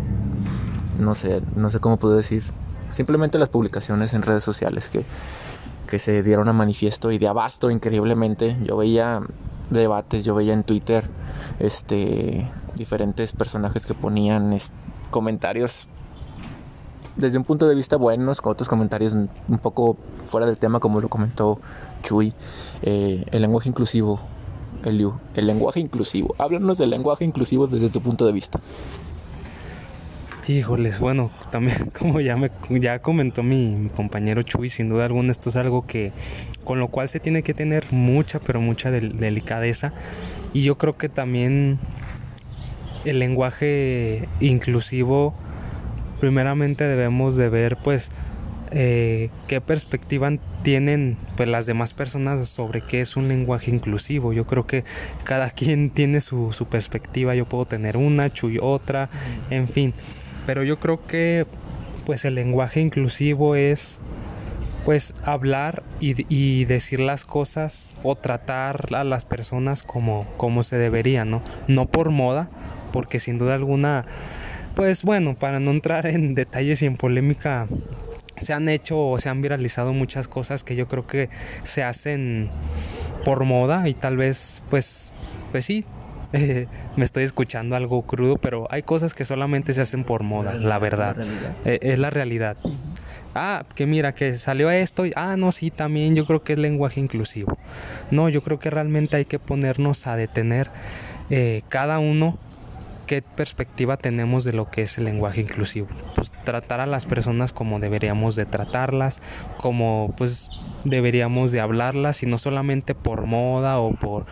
[0.99, 2.43] no sé, no sé cómo puedo decir,
[2.91, 5.05] simplemente las publicaciones en redes sociales que,
[5.89, 8.55] que se dieron a manifiesto y de abasto increíblemente.
[8.63, 9.21] Yo veía
[9.71, 11.09] debates, yo veía en Twitter
[11.57, 14.55] este diferentes personajes que ponían
[15.09, 15.87] comentarios
[17.15, 19.97] desde un punto de vista buenos, con otros comentarios un poco
[20.27, 21.59] fuera del tema, como lo comentó
[22.03, 22.33] Chuy.
[22.83, 24.21] Eh, el lenguaje inclusivo,
[24.85, 26.35] Eliu, el lenguaje inclusivo.
[26.37, 28.59] Háblanos del lenguaje inclusivo desde tu punto de vista.
[30.49, 35.49] Híjoles, bueno, también como ya me ya comentó mi, compañero Chuy, sin duda alguna esto
[35.49, 36.11] es algo que
[36.63, 39.93] con lo cual se tiene que tener mucha, pero mucha delicadeza
[40.51, 41.77] y yo creo que también
[43.05, 45.35] el lenguaje inclusivo
[46.19, 48.09] primeramente debemos de ver pues
[48.71, 50.31] eh, qué perspectiva
[50.63, 54.33] tienen pues las demás personas sobre qué es un lenguaje inclusivo.
[54.33, 54.83] Yo creo que
[55.23, 59.09] cada quien tiene su, su perspectiva, yo puedo tener una, Chuy otra,
[59.51, 59.93] en fin.
[60.49, 61.45] Pero yo creo que
[62.07, 63.99] pues el lenguaje inclusivo es
[64.83, 70.79] pues hablar y, y, decir las cosas o tratar a las personas como, como se
[70.79, 71.43] debería, ¿no?
[71.67, 72.49] No por moda,
[72.91, 74.05] porque sin duda alguna
[74.73, 77.67] pues bueno, para no entrar en detalles y en polémica,
[78.39, 81.29] se han hecho o se han viralizado muchas cosas que yo creo que
[81.63, 82.49] se hacen
[83.23, 85.11] por moda y tal vez pues
[85.51, 85.85] pues sí
[86.95, 90.79] me estoy escuchando algo crudo pero hay cosas que solamente se hacen por moda la
[90.79, 91.15] verdad.
[91.65, 92.57] eh, es la realidad.
[93.35, 96.59] Ah que mira que salió esto y ah no sí también yo creo que es
[96.59, 97.57] lenguaje inclusivo.
[98.11, 100.69] No yo creo que realmente hay que ponernos a detener
[101.29, 102.37] eh, cada uno
[103.09, 105.87] qué perspectiva tenemos de lo que es el lenguaje inclusivo.
[106.13, 109.19] Pues tratar a las personas como deberíamos de tratarlas,
[109.57, 110.49] como pues
[110.83, 114.27] deberíamos de hablarlas y no solamente por moda o por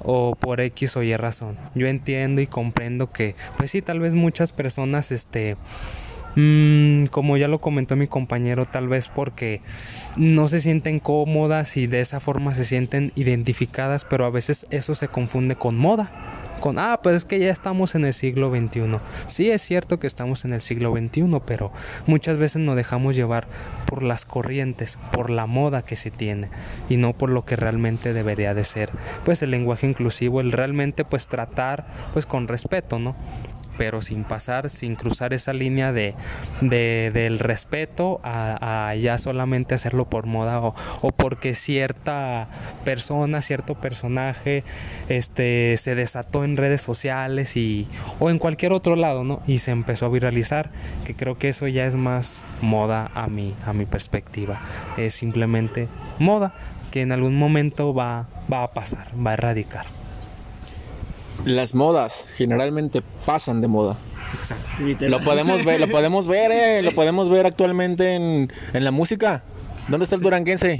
[0.00, 1.56] o por X o Y razón.
[1.74, 5.56] Yo entiendo y comprendo que pues sí, tal vez muchas personas este
[6.36, 9.60] mm, como ya lo comentó mi compañero, tal vez porque
[10.16, 14.94] no se sienten cómodas y de esa forma se sienten identificadas, pero a veces eso
[14.94, 16.10] se confunde con moda
[16.76, 18.98] ah, pues es que ya estamos en el siglo XXI.
[19.28, 21.72] Sí es cierto que estamos en el siglo XXI, pero
[22.06, 23.46] muchas veces nos dejamos llevar
[23.86, 26.48] por las corrientes, por la moda que se tiene
[26.88, 28.90] y no por lo que realmente debería de ser.
[29.24, 33.14] Pues el lenguaje inclusivo, el realmente pues tratar pues con respeto, ¿no?
[33.76, 36.14] Pero sin pasar, sin cruzar esa línea de,
[36.60, 40.74] del respeto a, ya solamente hacerlo por moda o,
[41.12, 42.48] porque cierta
[42.84, 44.64] persona, cierto personaje
[45.08, 47.86] este, se desató en redes sociales y,
[48.18, 49.42] o en cualquier otro lado, ¿no?
[49.46, 50.70] Y se empezó a viralizar,
[51.04, 54.60] que creo que eso ya es más moda a mi, a mi perspectiva.
[54.96, 56.54] Es simplemente moda
[56.90, 59.95] que en algún momento va, va a pasar, va a erradicar
[61.44, 63.96] las modas generalmente pasan de moda.
[64.34, 65.08] Exacto.
[65.08, 69.42] Lo podemos ver, lo podemos ver, eh, lo podemos ver actualmente en, la música.
[69.88, 70.78] ¿Dónde está el duranguense?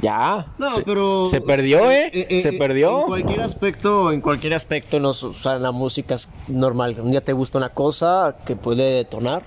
[0.00, 0.46] Ya.
[0.58, 1.26] No, se, pero.
[1.30, 2.10] Se perdió, ¿eh?
[2.12, 3.00] eh, eh se perdió.
[3.00, 6.96] En cualquier aspecto, en cualquier aspecto, no, o sea, la música es normal.
[7.00, 9.42] Un día te gusta una cosa que puede detonar.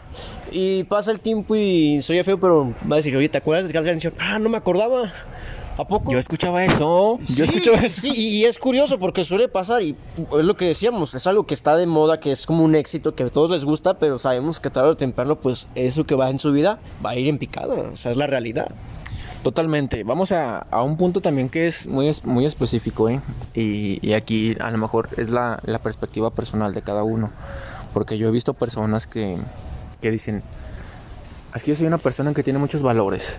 [0.52, 3.74] Y pasa el tiempo y soy feo, pero va a decir, oye, ¿te acuerdas de
[3.74, 4.14] canción?
[4.20, 5.14] Ah, no me acordaba.
[5.78, 6.12] ¿A poco?
[6.12, 7.20] Yo escuchaba eso.
[7.36, 8.02] Yo escuchaba eso.
[8.02, 11.54] Sí, y es curioso porque suele pasar y es lo que decíamos, es algo que
[11.54, 14.60] está de moda, que es como un éxito, que a todos les gusta, pero sabemos
[14.60, 17.38] que tarde o temprano, pues eso que va en su vida va a ir en
[17.38, 17.76] picada.
[17.76, 18.72] O sea, es la realidad.
[19.44, 20.04] Totalmente.
[20.04, 23.22] Vamos a, a, un punto también que es muy, muy específico, ¿eh?
[23.54, 27.30] Y, y aquí a lo mejor es la, la, perspectiva personal de cada uno.
[27.94, 29.38] Porque yo he visto personas que,
[30.02, 30.42] que dicen,
[31.56, 33.38] es que yo soy una persona que tiene muchos valores.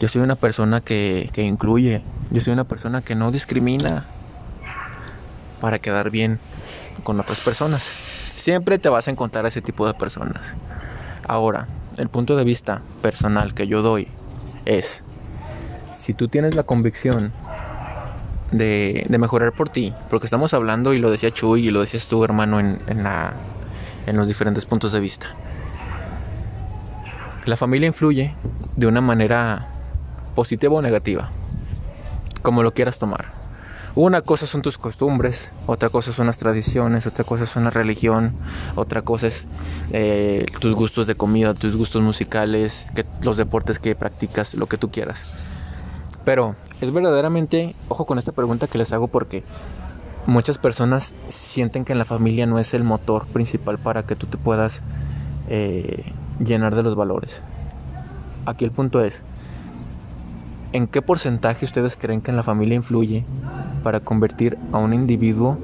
[0.00, 2.02] Yo soy una persona que, incluye.
[2.30, 4.04] Yo soy una persona que no discrimina
[5.60, 6.38] para quedar bien
[7.04, 7.92] con otras personas.
[8.34, 10.54] Siempre te vas a encontrar a ese tipo de personas.
[11.26, 11.68] Ahora,
[11.98, 14.08] el punto de vista personal que yo doy
[14.64, 15.02] es,
[15.94, 17.32] si tú tienes la convicción
[18.50, 22.24] de, mejorar por ti, porque estamos hablando, y lo decía Chuy, y lo decías tú,
[22.24, 23.34] hermano, en, la,
[24.06, 25.28] en los diferentes puntos de vista.
[27.44, 28.34] La familia influye
[28.76, 29.68] de una manera
[30.34, 31.30] positiva o negativa,
[32.42, 33.42] como lo quieras tomar.
[33.94, 38.32] Una cosa son tus costumbres, otra cosa son las tradiciones, otra cosa es una religión,
[38.74, 39.44] otra cosa es
[39.90, 44.90] eh, tus gustos de comida, tus gustos musicales, los deportes que practicas, lo que tú
[44.90, 45.24] quieras.
[46.24, 49.42] Pero es verdaderamente, ojo con esta pregunta que les hago porque
[50.26, 54.26] muchas personas sienten que en la familia no es el motor principal para que tú
[54.26, 54.80] te puedas
[55.48, 56.04] eh,
[56.38, 57.42] llenar de los valores.
[58.46, 59.20] Aquí el punto es,
[60.72, 63.24] ¿en qué porcentaje ustedes creen que en la familia influye
[63.82, 65.58] para convertir a un individuo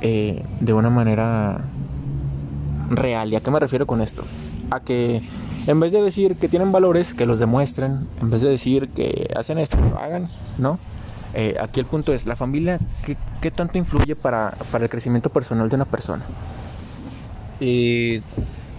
[0.00, 1.64] eh, de una manera
[2.90, 3.32] real?
[3.32, 4.24] ¿Y a qué me refiero con esto?
[4.70, 5.22] A que
[5.66, 9.30] en vez de decir que tienen valores, que los demuestren, en vez de decir que
[9.36, 10.78] hacen esto, lo hagan, ¿no?
[11.34, 12.78] Eh, aquí el punto es, la familia,
[13.42, 16.24] ¿qué, tanto influye para, para, el crecimiento personal de una persona?
[17.60, 18.22] Eh,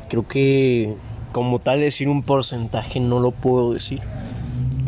[0.10, 0.96] creo que
[1.32, 4.02] como tal decir un porcentaje no lo puedo decir.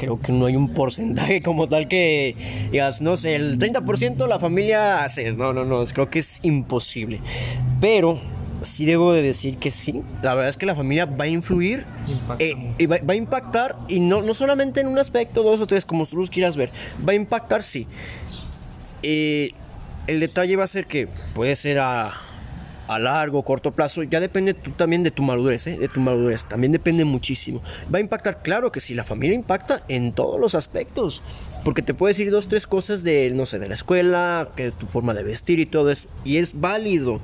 [0.02, 2.36] Creo que no hay un porcentaje como tal que
[2.72, 5.32] digas, no sé, el 30% la familia hace.
[5.34, 7.20] No, no, no, creo que es imposible.
[7.80, 8.20] Pero
[8.64, 10.02] sí debo de decir que sí.
[10.24, 11.86] La verdad es que la familia va a influir
[12.40, 15.86] eh, y va, a impactar, y no, no solamente en un aspecto, dos o tres,
[15.86, 16.72] como tú los quieras ver.
[17.08, 17.86] Va a impactar, sí.
[19.04, 19.52] Eh,
[20.08, 22.12] el detalle va a ser que puede ser a,
[22.96, 25.78] a largo, corto plazo, ya depende tú también de tu madurez, ¿eh?
[25.78, 27.62] de tu madurez, también depende muchísimo.
[27.94, 31.24] Va a impactar, claro que sí, la familia impacta en todos los aspectos,
[31.64, 34.88] porque te puedes decir dos, tres cosas de, no sé, de la escuela, que tu
[34.88, 37.22] forma de vestir y todo eso, y es válido,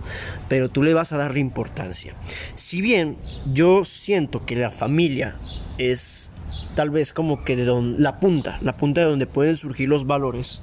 [0.47, 2.13] pero tú le vas a darle importancia.
[2.55, 3.17] Si bien
[3.53, 5.35] yo siento que la familia
[5.77, 6.31] es
[6.75, 7.65] tal vez como que de
[7.97, 10.61] la punta, la punta de donde pueden surgir los valores.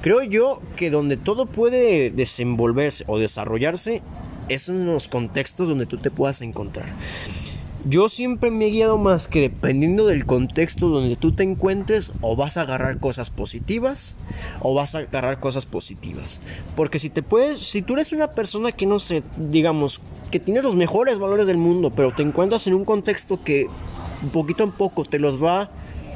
[0.00, 4.02] Creo yo que donde todo puede desenvolverse o desarrollarse
[4.48, 6.86] es en los contextos donde tú te puedas encontrar.
[7.84, 12.36] Yo siempre me he guiado más que dependiendo del contexto donde tú te encuentres, o
[12.36, 14.14] vas a agarrar cosas positivas
[14.60, 16.40] o vas a agarrar cosas positivas.
[16.76, 20.62] Porque si te puedes, si tú eres una persona que no sé, digamos, que tiene
[20.62, 23.66] los mejores valores del mundo, pero te encuentras en un contexto que
[24.32, 25.70] poquito en poco te los va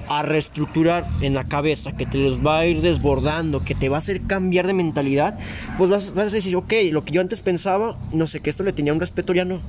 [0.08, 3.96] a reestructurar en la cabeza, que te los va a ir desbordando, que te va
[3.96, 5.38] a hacer cambiar de mentalidad,
[5.78, 8.62] pues vas, vas a decir, ok, lo que yo antes pensaba, no sé, que esto
[8.62, 9.60] le tenía un respeto, ya no.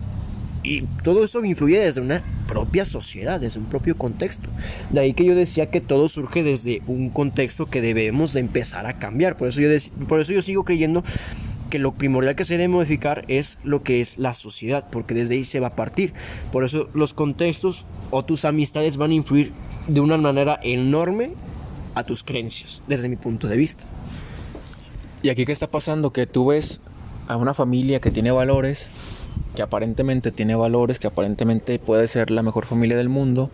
[0.63, 4.49] Y todo eso influye desde una propia sociedad, desde un propio contexto.
[4.89, 8.85] De ahí que yo decía que todo surge desde un contexto que debemos de empezar
[8.85, 9.37] a cambiar.
[9.37, 9.69] Por eso yo,
[10.07, 11.03] por eso yo sigo creyendo
[11.69, 15.35] que lo primordial que se debe modificar es lo que es la sociedad, porque desde
[15.35, 16.13] ahí se va a partir.
[16.51, 19.51] Por eso los contextos o tus amistades van a influir
[19.87, 21.31] de una manera enorme
[21.95, 23.83] a tus creencias, desde mi punto de vista.
[25.23, 26.13] ¿Y aquí qué está pasando?
[26.13, 26.79] Que tú ves
[27.27, 28.87] a una familia que tiene valores
[29.57, 33.49] que aparentemente tiene valores, que aparentemente puede ser la mejor familia del mundo,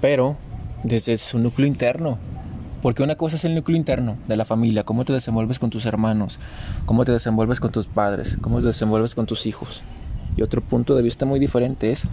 [0.00, 0.36] pero
[0.84, 2.18] desde su núcleo interno.
[2.82, 5.84] Porque una cosa es el núcleo interno de la familia, cómo te desenvuelves con tus
[5.86, 6.38] hermanos,
[6.86, 9.82] cómo te desenvuelves con tus padres, cómo te desenvuelves con tus hijos.
[10.36, 12.04] Y otro punto de vista muy diferente es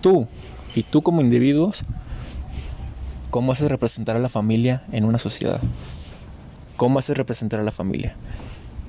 [0.00, 0.28] tú
[0.76, 1.84] y tú como individuos,
[3.30, 5.60] cómo haces representar a la familia en una sociedad.
[6.76, 8.14] ¿Cómo haces representar a la familia?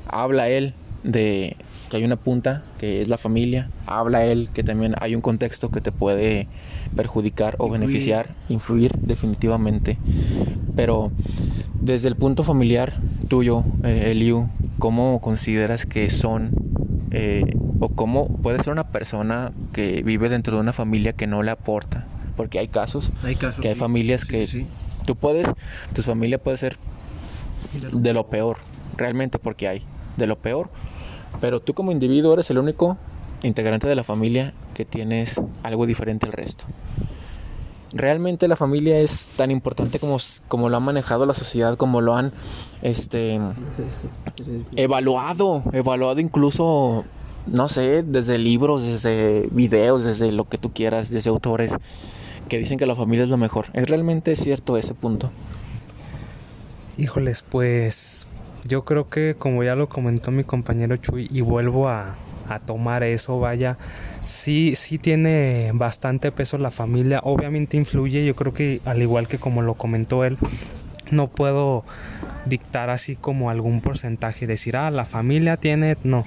[0.08, 0.74] Habla él
[1.04, 1.56] de
[1.90, 5.70] que hay una punta que es la familia, habla él que también hay un contexto
[5.70, 6.48] que te puede
[6.96, 9.98] perjudicar o beneficiar, influir definitivamente.
[10.76, 11.12] Pero
[11.80, 16.52] desde el punto familiar tuyo, eh, Eliu, ¿cómo consideras que son
[17.12, 21.44] eh, o cómo puede ser una persona que vive dentro de una familia que no
[21.44, 22.06] le aporta?
[22.36, 24.66] Porque hay casos, hay casos que hay familias que
[25.06, 25.48] tú puedes,
[25.94, 26.78] tu familia puede ser
[27.92, 28.58] de lo peor,
[28.98, 29.82] realmente porque hay
[30.18, 30.70] de lo peor
[31.42, 32.98] pero tú como individuo eres el único
[33.44, 36.66] integrante de la familia que tienes algo diferente al resto.
[37.94, 40.18] Realmente la familia es tan importante como,
[40.48, 42.34] como lo ha manejado la sociedad, como lo han
[42.82, 43.40] este,
[44.76, 47.06] evaluado, evaluado incluso,
[47.48, 51.74] no sé, desde libros, desde videos, desde lo que tú quieras, desde autores
[52.50, 53.68] que dicen que la familia es lo mejor.
[53.74, 55.32] ¿Es realmente cierto ese punto?
[56.98, 58.25] Híjoles, pues
[58.68, 62.16] yo creo que como ya lo comentó mi compañero Chuy y vuelvo a,
[62.68, 63.78] tomar eso, vaya,
[64.24, 69.40] sí, sí tiene bastante peso la familia, obviamente influye, yo creo que al igual que
[69.40, 70.38] como lo comentó él,
[71.10, 71.84] no puedo
[72.46, 76.24] dictar así como algún porcentaje, decir, ah, la familia tiene, no,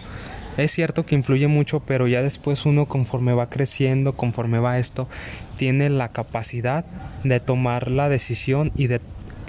[0.56, 5.08] es cierto que influye mucho, pero ya después uno conforme va creciendo, conforme va esto,
[5.56, 6.84] tiene la capacidad
[7.22, 9.00] de tomar la decisión y de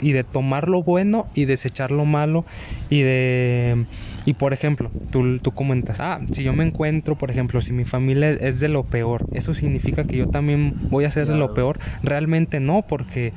[0.02, 2.46] y de tomar lo bueno y desechar lo malo
[2.90, 3.86] y de
[4.26, 7.86] y por ejemplo tú, tú comentas ah si yo me encuentro por ejemplo si mi
[7.86, 11.54] familia es de lo peor eso significa que yo también voy a ser de lo
[11.54, 13.34] peor realmente no porque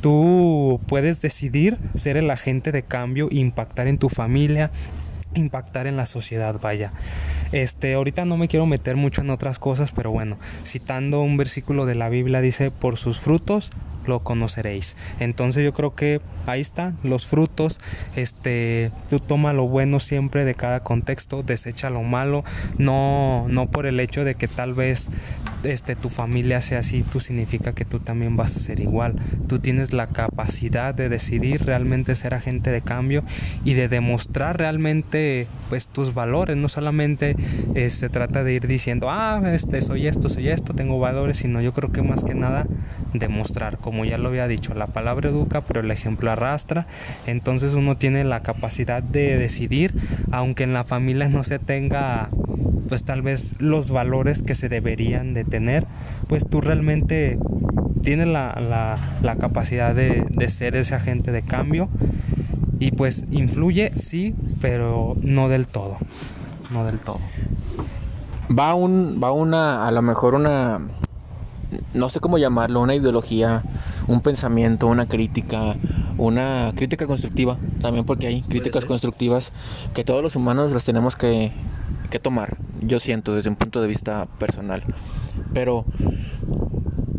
[0.00, 4.70] tú puedes decidir ser el agente de cambio impactar en tu familia
[5.34, 6.90] impactar en la sociedad vaya
[7.52, 11.86] Este, ahorita no me quiero meter mucho en otras cosas, pero bueno, citando un versículo
[11.86, 13.70] de la Biblia dice, por sus frutos
[14.06, 14.96] lo conoceréis.
[15.20, 17.80] Entonces yo creo que ahí está, los frutos,
[18.16, 22.44] este, tú toma lo bueno siempre de cada contexto, desecha lo malo,
[22.78, 25.08] no, no por el hecho de que tal vez
[25.64, 29.14] este, tu familia sea así, tú significa que tú también vas a ser igual.
[29.46, 33.22] Tú tienes la capacidad de decidir realmente ser agente de cambio
[33.64, 37.36] y de demostrar realmente pues tus valores, no solamente
[37.74, 41.60] eh, se trata de ir diciendo, ah, este soy esto, soy esto, tengo valores, sino
[41.60, 42.66] yo creo que más que nada
[43.14, 46.86] demostrar como ya lo había dicho, la palabra educa, pero el ejemplo arrastra.
[47.26, 49.94] Entonces uno tiene la capacidad de decidir,
[50.30, 52.28] aunque en la familia no se tenga
[52.88, 55.86] pues tal vez los valores que se deberían de tener,
[56.28, 57.38] pues tú realmente
[58.02, 61.88] tienes la, la, capacidad de, de ser ese agente de cambio
[62.78, 65.96] y pues influye, sí, pero no del todo,
[66.72, 67.20] no del todo.
[68.50, 70.80] Va un, va una, a lo mejor una
[71.94, 73.62] no sé cómo llamarlo, una ideología,
[74.06, 75.76] un pensamiento, una crítica,
[76.18, 79.52] una crítica constructiva, también porque hay críticas constructivas
[79.94, 81.52] que todos los humanos las tenemos que,
[82.20, 84.82] tomar, yo siento desde un punto de vista personal.
[85.54, 85.86] Pero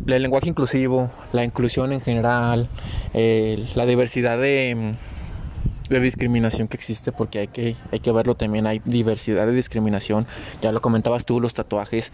[0.05, 2.67] el lenguaje inclusivo, la inclusión en general,
[3.13, 4.95] la diversidad de,
[5.93, 10.27] de, discriminación que existe, porque hay que, hay que verlo también, hay diversidad de discriminación,
[10.61, 12.11] ya lo comentabas tú, los tatuajes,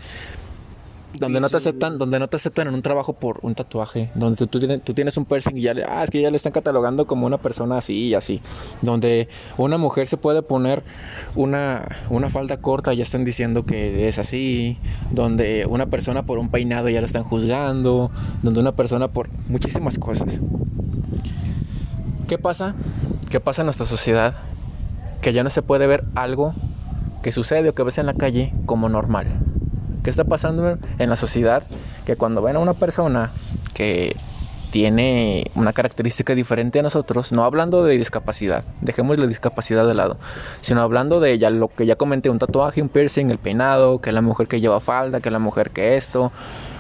[1.17, 4.45] donde no te aceptan, donde no te aceptan en un trabajo por un tatuaje, donde
[4.45, 6.51] tú, tienes, tú tienes un piercing y ya le, ah, es que ya le están
[6.51, 8.41] catalogando como una persona así y así,
[8.82, 9.27] donde
[9.57, 10.84] una mujer se puede poner
[11.36, 14.77] una, una falda corta y ya están diciendo que es así,
[15.11, 18.11] donde una persona por un peinado ya la están juzgando,
[18.43, 20.39] donde una persona por muchísimas cosas.
[22.30, 22.75] ¿Qué pasa?
[23.32, 24.36] ¿Qué pasa en nuestra sociedad?
[25.19, 26.53] Que ya no se puede ver algo
[27.23, 29.25] que sucede o que ves en la calle como normal
[30.03, 31.63] ¿Qué está pasando en la sociedad?
[32.05, 33.32] Que cuando ven a una persona
[33.73, 34.15] que
[34.69, 40.17] tiene una característica diferente a nosotros, no hablando de discapacidad, dejemos la discapacidad de lado,
[40.61, 44.11] sino hablando de ya lo que ya comenté, un tatuaje, un piercing, el peinado, que
[44.11, 46.32] la mujer que lleva falda, que la mujer que esto.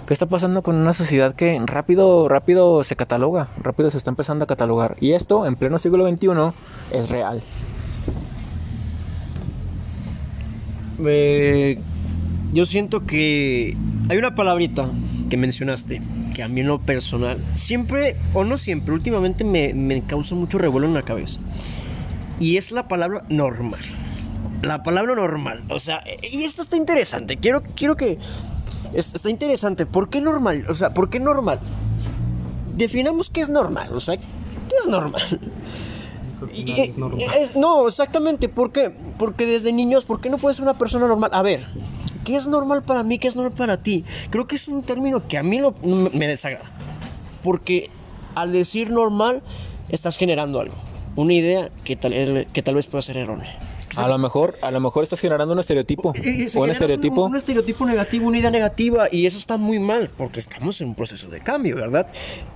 [0.09, 4.43] ¿Qué está pasando con una sociedad que rápido, rápido se cataloga, rápido se está empezando
[4.43, 4.95] a catalogar?
[4.99, 6.29] Y esto en pleno siglo XXI
[6.91, 7.43] es real.
[11.05, 11.77] Eh,
[12.51, 13.77] yo siento que
[14.09, 14.89] hay una palabrita
[15.29, 16.01] que mencionaste,
[16.33, 20.57] que a mí en lo personal, siempre, o no siempre, últimamente me, me causa mucho
[20.57, 21.39] revuelo en la cabeza.
[22.39, 23.81] Y es la palabra normal.
[24.63, 25.65] La palabra normal.
[25.69, 27.37] O sea, y esto está interesante.
[27.37, 28.17] Quiero, quiero que...
[28.93, 29.85] Está interesante.
[29.85, 30.65] ¿Por qué normal?
[30.69, 31.59] O sea, ¿por qué normal?
[32.75, 33.95] Definamos qué es normal.
[33.95, 35.21] O sea, ¿qué es normal?
[37.55, 38.49] no, exactamente.
[38.49, 38.91] ¿Por qué?
[39.17, 41.31] Porque desde niños, ¿por qué no puedes ser una persona normal?
[41.33, 41.67] A ver,
[42.29, 43.17] ¿Qué es normal para mí?
[43.17, 44.03] ¿Qué es normal para ti?
[44.29, 45.61] Creo que es un término que a mí
[46.13, 46.65] me desagrada.
[47.43, 47.89] Porque
[48.35, 49.41] al decir normal,
[49.89, 50.75] estás generando algo.
[51.15, 53.57] Una idea que tal, que tal vez pueda ser errónea.
[53.97, 56.13] A lo mejor, a lo mejor estás generando un estereotipo.
[56.55, 57.25] un estereotipo.
[57.25, 59.07] Un, estereotipo negativo, una idea negativa.
[59.11, 62.07] Y eso está muy mal, porque estamos en un proceso de cambio, ¿verdad?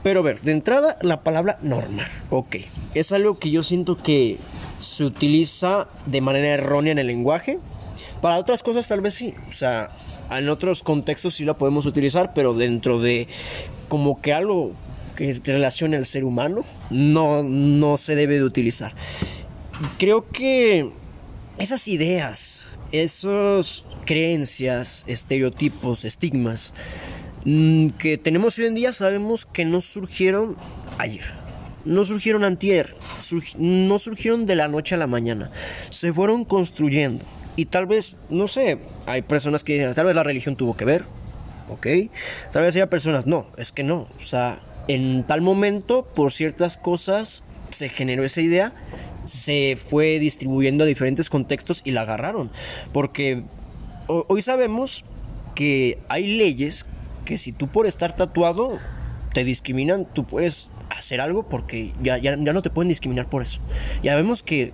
[0.04, 2.08] Pero a ver, de entrada, la palabra normal.
[2.30, 2.58] Ok.
[2.94, 4.38] Es algo que yo siento que
[4.80, 7.60] se utiliza de manera errónea en el lenguaje.
[8.22, 9.90] Para otras cosas tal vez sí, o sea,
[10.32, 13.28] en otros contextos sí la podemos utilizar, pero dentro de
[13.90, 14.72] como que algo
[15.16, 18.94] que relacione al ser humano, no, no se debe de utilizar.
[19.98, 20.90] Creo que
[21.58, 26.74] esas ideas, esas creencias, estereotipos, estigmas
[27.46, 30.56] mm, que tenemos hoy en día sabemos que no surgieron
[30.98, 31.26] ayer,
[31.86, 32.96] no surgieron antier,
[33.58, 35.50] no surgieron de la noche a la mañana,
[35.90, 37.26] se fueron construyendo.
[37.56, 40.86] Y tal vez, no sé, hay personas que dicen, tal vez la religión tuvo que
[40.86, 41.04] ver,
[41.70, 41.88] ¿ok?
[42.52, 44.08] Tal vez haya personas, no, es que no.
[44.20, 48.74] O sea, en tal momento, por ciertas cosas, se generó esa idea,
[49.26, 52.52] se fue distribuyendo a diferentes contextos y la agarraron.
[52.92, 53.44] Porque
[54.08, 55.06] hoy sabemos
[55.56, 56.86] que hay leyes
[57.26, 58.80] que si tú por estar tatuado
[59.34, 63.42] te discriminan, tú puedes hacer algo porque ya, ya, ya no te pueden discriminar por
[63.42, 63.60] eso.
[64.04, 64.74] Ya vemos que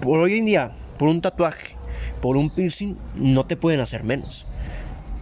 [0.00, 1.76] por hoy en día, por un tatuaje,
[2.20, 4.46] por un piercing no te pueden hacer menos.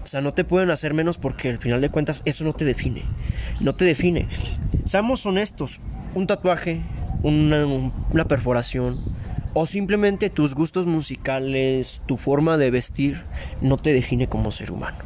[0.04, 2.64] O sea, no te pueden hacer menos porque al final de cuentas eso no te
[2.64, 3.02] define.
[3.60, 4.28] No te define.
[4.84, 5.80] Seamos honestos,
[6.14, 6.80] un tatuaje,
[7.22, 8.98] una, una perforación
[9.58, 13.22] o simplemente tus gustos musicales, tu forma de vestir,
[13.62, 14.98] no te define como ser humano.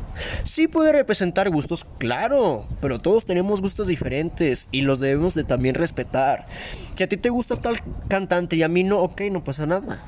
[0.42, 5.76] Sí puede representar gustos, claro, pero todos tenemos gustos diferentes y los debemos de también
[5.76, 6.46] respetar.
[6.96, 7.76] Si a ti te gusta tal
[8.08, 10.02] cantante y a mí no, ok, no pasa nada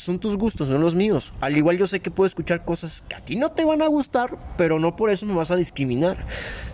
[0.00, 1.32] son tus gustos, son los míos.
[1.40, 3.86] Al igual yo sé que puedo escuchar cosas que a ti no te van a
[3.86, 6.16] gustar, pero no por eso me vas a discriminar.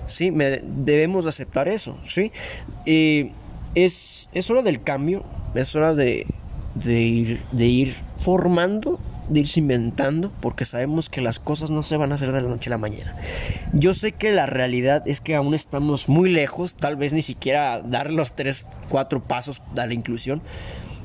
[0.07, 2.30] Sí, me, debemos aceptar eso, ¿sí?
[3.77, 5.22] Es, es hora del cambio,
[5.55, 6.27] es hora de,
[6.74, 8.99] de, ir, de ir formando
[9.29, 12.49] de irse inventando porque sabemos que las cosas no se van a hacer de la
[12.49, 13.14] noche a la mañana.
[13.72, 17.81] Yo sé que la realidad es que aún estamos muy lejos, tal vez ni siquiera
[17.81, 20.43] dar los tres, cuatro pasos a la inclusión,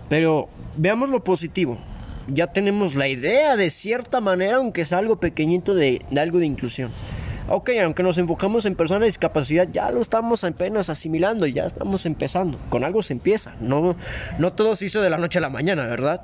[0.09, 1.77] pero veamos lo positivo.
[2.27, 6.45] Ya tenemos la idea de cierta manera, aunque es algo pequeñito de, de algo de
[6.45, 6.91] inclusión.
[7.53, 12.05] Ok, aunque nos enfocamos en personas de discapacidad, ya lo estamos apenas asimilando, ya estamos
[12.05, 12.57] empezando.
[12.69, 13.51] Con algo se empieza.
[13.59, 13.97] No,
[14.37, 16.21] no todo se hizo de la noche a la mañana, ¿verdad?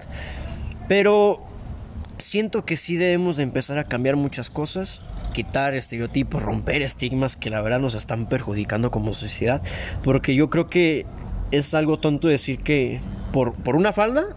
[0.87, 1.45] Pero
[2.17, 5.01] siento que sí debemos de empezar a cambiar muchas cosas,
[5.33, 9.61] quitar estereotipos, romper estigmas que la verdad nos están perjudicando como sociedad,
[10.05, 11.05] porque yo creo que
[11.51, 13.01] es algo tonto decir que
[13.33, 14.27] por, por una falda,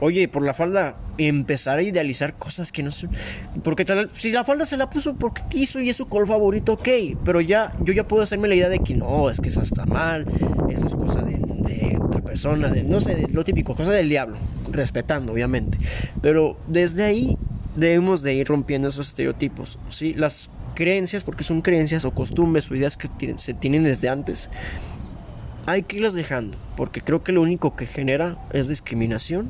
[0.00, 3.10] oye, por la falda empezar a idealizar cosas que no son,
[3.62, 6.74] porque tal, si la falda se la puso porque quiso y es su color favorito,
[6.74, 6.88] ok,
[7.24, 9.86] pero ya yo ya puedo hacerme la idea de que no, es que eso está
[9.86, 10.26] mal,
[10.70, 14.08] eso es cosa de, de otra persona, de, no sé, de lo típico, cosa del
[14.08, 14.36] diablo
[14.70, 15.78] respetando obviamente,
[16.22, 17.36] pero desde ahí
[17.76, 20.14] debemos de ir rompiendo esos estereotipos, ¿sí?
[20.14, 24.48] Las creencias, porque son creencias o costumbres o ideas que se tienen desde antes,
[25.68, 29.48] hay que irlas dejando, porque creo que lo único que genera es discriminación,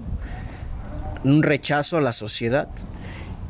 [1.23, 2.69] un rechazo a la sociedad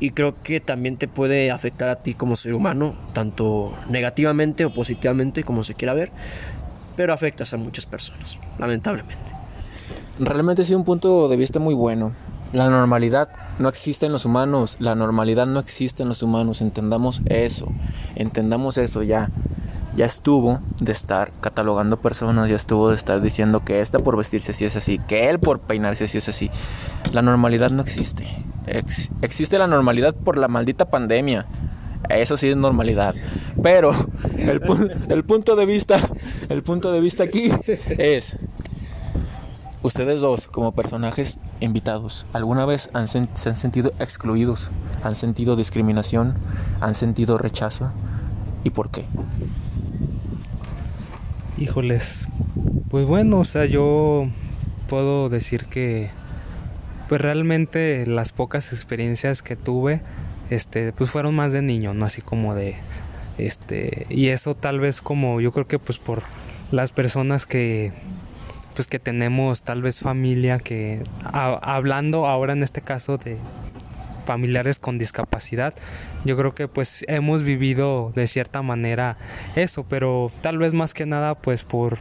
[0.01, 4.75] y creo que también te puede afectar a ti como ser humano, tanto negativamente o
[4.75, 6.11] positivamente como se quiera ver,
[6.95, 9.25] pero afectas a muchas personas, lamentablemente.
[10.19, 12.13] Realmente sí un punto de vista muy bueno.
[12.53, 17.23] La normalidad no existe en los humanos, la normalidad no existe en los humanos, entendamos
[17.31, 17.73] eso,
[18.15, 19.31] entendamos eso ya.
[19.99, 24.53] Ya estuvo de estar catalogando personas, ya estuvo de estar diciendo que esta por vestirse
[24.53, 26.53] así es así, que él por peinarse así es así.
[27.13, 28.25] La normalidad no existe.
[29.23, 31.47] existe la normalidad por la maldita pandemia.
[32.11, 33.17] Eso sí es normalidad.
[33.61, 33.91] Pero
[34.39, 34.63] el,
[35.09, 35.99] el punto de vista,
[36.49, 37.51] el punto de vista aquí
[37.89, 38.37] es
[39.83, 42.89] Ustedes dos, como personajes invitados, ¿alguna vez
[43.35, 44.71] se han sentido excluidos?
[45.03, 46.35] ¿Han sentido discriminación?
[46.81, 47.91] ¿Han sentido rechazo?
[48.63, 49.07] ¿Y por qué?
[51.59, 52.29] Híjoles,
[52.89, 54.29] pues bueno, o sea, yo
[54.89, 56.09] puedo decir que
[57.09, 60.01] pues realmente las pocas experiencias que tuve
[60.51, 62.77] este pues fueron más de niño, no así como de
[63.39, 66.23] este y eso tal vez como yo creo que pues por
[66.71, 67.93] las personas que
[68.75, 71.03] pues que tenemos tal vez familia que
[71.33, 73.37] hablando ahora en este caso de
[74.29, 75.73] familiares con discapacidad.
[76.27, 79.17] Yo creo que pues hemos vivido de cierta manera
[79.57, 81.97] eso pero tal vez más que nada pues por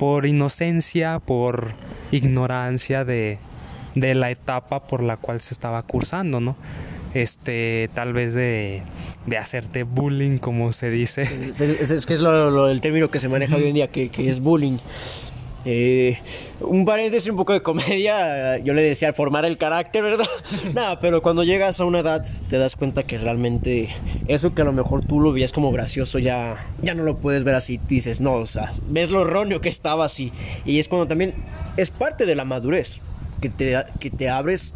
[0.00, 1.68] por inocencia por
[2.10, 3.38] ignorancia de,
[3.94, 6.56] de la etapa por la cual se estaba cursando no
[7.14, 8.82] este tal vez de,
[9.26, 11.22] de hacerte bullying como se dice.
[11.22, 14.40] Es, que es lo, el término que se maneja hoy en día que, que es
[14.40, 14.78] bullying
[15.64, 16.18] eh,
[16.60, 18.58] un paréntesis, un poco de comedia.
[18.64, 20.26] Yo le decía formar el carácter, ¿verdad?
[20.74, 23.88] Nada, pero cuando llegas a una edad te das cuenta que realmente
[24.28, 27.44] eso que a lo mejor tú lo veías como gracioso ya, ya no lo puedes
[27.44, 27.78] ver así.
[27.88, 30.32] Dices, no, o sea, ves lo erróneo que estaba así.
[30.64, 31.34] Y es cuando también
[31.76, 32.98] es parte de la madurez
[33.40, 34.74] que te, que te abres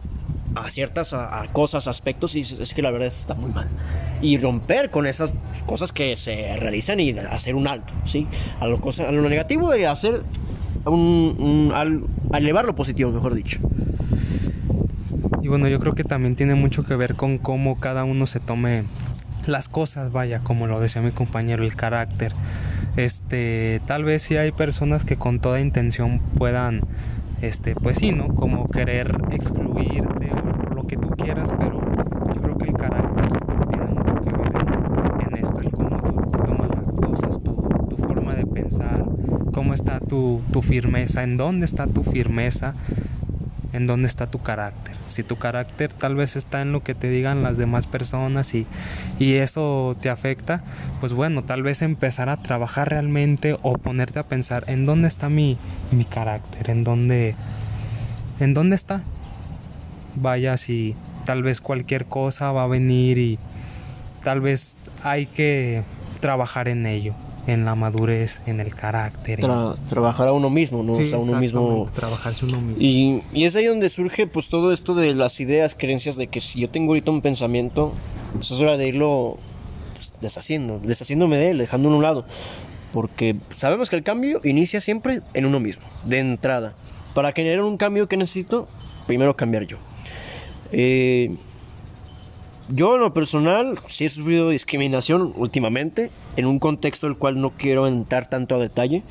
[0.54, 1.14] a ciertas
[1.52, 3.68] cosas, aspectos y dices, es que la verdad está muy mal.
[4.20, 5.32] Y romper con esas
[5.66, 8.26] cosas que se realizan y hacer un alto, ¿sí?
[8.60, 10.22] A lo, cosa, a lo negativo y hacer
[10.84, 12.02] al,
[12.32, 13.58] elevar lo positivo, mejor dicho.
[15.42, 18.40] Y bueno, yo creo que también tiene mucho que ver con cómo cada uno se
[18.40, 18.84] tome
[19.46, 22.32] las cosas, vaya, como lo decía mi compañero, el carácter.
[22.96, 26.82] Este, tal vez si hay personas que con toda intención puedan,
[27.40, 28.28] este, pues sí, ¿no?
[28.28, 30.30] Como querer excluirte
[30.70, 31.80] o lo que tú quieras, pero
[32.34, 33.32] yo creo que el carácter
[33.68, 37.54] tiene mucho que ver en, esto, el cómo tú tomas las cosas, tu,
[37.88, 39.04] tu forma de pensar,
[40.12, 42.74] tu, firmeza, en dónde está tu firmeza,
[43.72, 44.94] en dónde está tu carácter.
[45.08, 48.66] Si tu carácter tal vez está en lo que te digan las demás personas y,
[49.18, 50.62] y, eso te afecta,
[51.00, 55.30] pues bueno, tal vez empezar a trabajar realmente o ponerte a pensar en dónde está
[55.30, 55.56] mi,
[55.92, 57.34] mi carácter, en dónde,
[58.38, 59.00] en dónde está.
[60.16, 60.94] Vaya, si
[61.24, 63.38] tal vez cualquier cosa va a venir y
[64.22, 65.82] tal vez hay que
[66.20, 67.14] trabajar en ello
[67.46, 69.40] en la madurez, en el carácter.
[69.88, 70.92] trabajar a uno mismo, ¿no?
[70.92, 71.90] o sea, uno mismo.
[71.94, 72.76] Trabajarse uno mismo.
[72.78, 76.40] Y, y, es ahí donde surge pues todo esto de las ideas, creencias de que
[76.40, 77.92] si yo tengo ahorita un pensamiento,
[78.34, 79.38] pues es hora de irlo
[79.94, 82.24] pues, deshaciendo, deshaciéndome de él, dejándolo a un lado.
[82.92, 86.74] Porque sabemos que el cambio inicia siempre en uno mismo, de entrada.
[87.14, 88.68] Para generar un cambio que necesito,
[89.06, 89.78] primero cambiar yo.
[90.72, 91.34] Eh,
[92.68, 97.50] yo en lo personal sí he sufrido discriminación últimamente, en un contexto del cual no
[97.50, 99.02] quiero entrar tanto a detalle.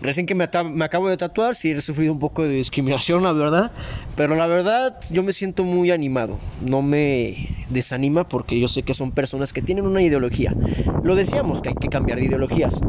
[0.00, 3.72] Recién que me, acabo de tatuar, sí he sufrido un poco de discriminación, la verdad.
[4.16, 6.38] Pero la verdad, yo me siento muy animado.
[6.64, 10.54] No me desanima porque yo sé que son personas que tienen una ideología.
[11.02, 12.80] Lo decíamos que hay que cambiar de ideologías.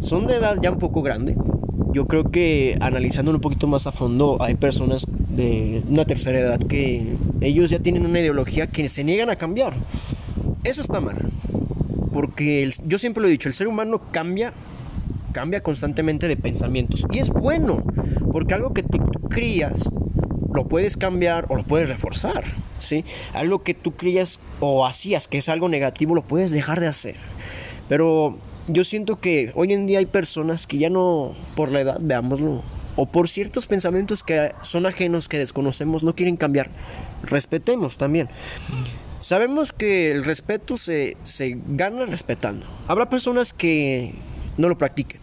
[0.00, 1.36] Son de edad ya un poco grande.
[1.92, 5.06] Yo creo que analizándolo un poquito más a fondo, hay personas
[5.36, 9.74] de una tercera edad que ellos ya tienen una ideología que se niegan a cambiar.
[10.64, 11.16] Eso está mal.
[12.12, 14.52] Porque yo siempre lo he dicho, el ser humano cambia
[15.36, 17.06] cambia constantemente de pensamientos.
[17.12, 17.84] Y es bueno,
[18.32, 19.84] porque algo que tú crías
[20.54, 22.42] lo puedes cambiar o lo puedes reforzar.
[22.80, 23.04] ¿sí?
[23.34, 27.16] Algo que tú crías o hacías que es algo negativo lo puedes dejar de hacer.
[27.86, 31.98] Pero yo siento que hoy en día hay personas que ya no, por la edad,
[32.00, 32.62] veámoslo,
[32.96, 36.70] o por ciertos pensamientos que son ajenos, que desconocemos, no quieren cambiar.
[37.22, 38.28] Respetemos también.
[39.20, 42.66] Sabemos que el respeto se, se gana respetando.
[42.88, 44.14] Habrá personas que
[44.56, 45.20] no lo practiquen.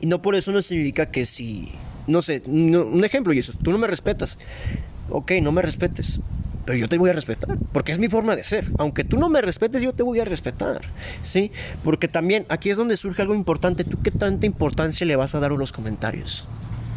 [0.00, 1.68] Y no por eso no significa que si,
[2.06, 4.38] no sé, un ejemplo y eso, tú no me respetas.
[5.10, 6.20] Ok, no me respetes,
[6.68, 8.66] pero yo te voy a respetar, porque es mi forma de ser.
[8.76, 10.82] Aunque tú no me respetes, yo te voy a respetar,
[11.22, 11.50] ¿sí?
[11.82, 13.84] Porque también aquí es donde surge algo importante.
[13.84, 16.44] ¿Tú qué tanta importancia le vas a dar a los comentarios?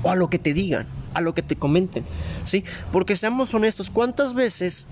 [0.04, 2.04] O a lo que te digan, a lo que te comenten,
[2.44, 2.66] ¿sí?
[2.92, 4.88] Porque seamos honestos, ¿cuántas veces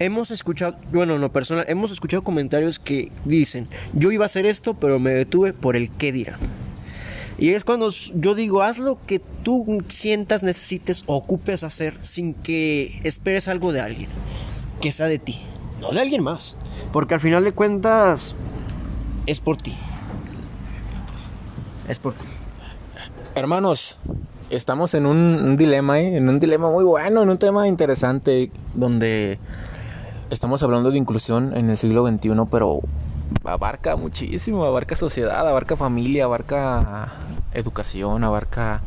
[0.00, 4.74] hemos escuchado, bueno, no personal, hemos escuchado comentarios que dicen, yo iba a hacer esto,
[4.74, 6.40] pero me detuve por el qué dirán?
[7.38, 12.34] Y es cuando yo digo, haz lo que tú sientas, necesites o ocupes hacer sin
[12.34, 14.08] que esperes algo de alguien,
[14.80, 15.40] que sea de ti,
[15.80, 16.56] no de alguien más.
[16.92, 18.34] Porque al final de cuentas,
[19.26, 19.74] es por ti.
[21.88, 22.26] Es por ti.
[23.34, 23.98] Hermanos,
[24.50, 26.16] estamos en un, dilema, ¿eh?
[26.16, 29.38] en un dilema muy bueno, en un tema interesante, donde
[30.30, 32.80] estamos hablando de inclusión en el siglo XXI, pero
[33.44, 37.08] abarca muchísimo, abarca sociedad, abarca familia, abarca
[37.54, 38.80] educación, abarca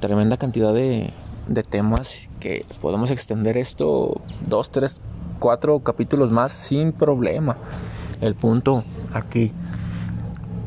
[0.00, 1.12] tremenda cantidad de,
[1.48, 5.00] de temas que podemos extender esto dos, tres,
[5.38, 7.56] cuatro capítulos más sin problema.
[8.20, 9.52] El punto aquí,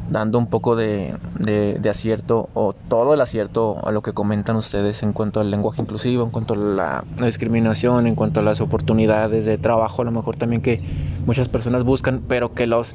[0.10, 5.03] dando un poco de, de, acierto o todo el acierto a lo que comentan ustedes
[5.03, 9.45] en cuanto al lenguaje inclusivo, en cuanto a la, discriminación, en cuanto a las oportunidades
[9.45, 10.82] de trabajo, a lo mejor también que
[11.26, 12.93] muchas personas buscan, pero que los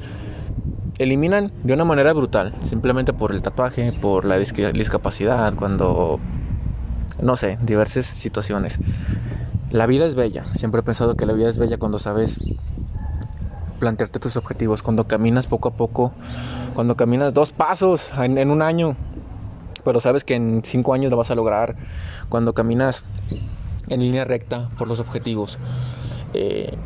[0.99, 6.19] eliminan de una manera brutal, simplemente por el tatuaje, por la discapacidad, cuando,
[7.23, 8.79] no sé, diversas situaciones.
[9.71, 12.41] La vida es bella, siempre he pensado que la vida es bella cuando sabes
[13.85, 16.13] plantearte tus objetivos, cuando caminas poco a poco,
[16.75, 18.97] cuando caminas dos pasos en, un año,
[19.85, 21.77] pero sabes que en cinco años lo vas a lograr,
[22.31, 23.05] cuando caminas
[23.89, 25.59] en línea recta por los objetivos.
[26.33, 26.79] Eh,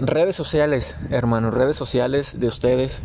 [0.00, 3.02] redes sociales, hermanos, redes sociales de ustedes,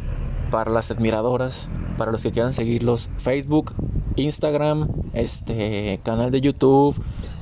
[0.50, 1.68] para las admiradoras,
[1.98, 3.74] para los que quieran seguirlos, Facebook,
[4.16, 6.96] Instagram, este canal de YouTube,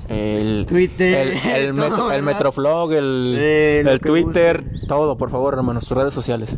[0.09, 1.73] el Twitter, el,
[2.23, 6.55] Metroflog, el, Twitter, todo, por favor, hermanos, sus redes sociales.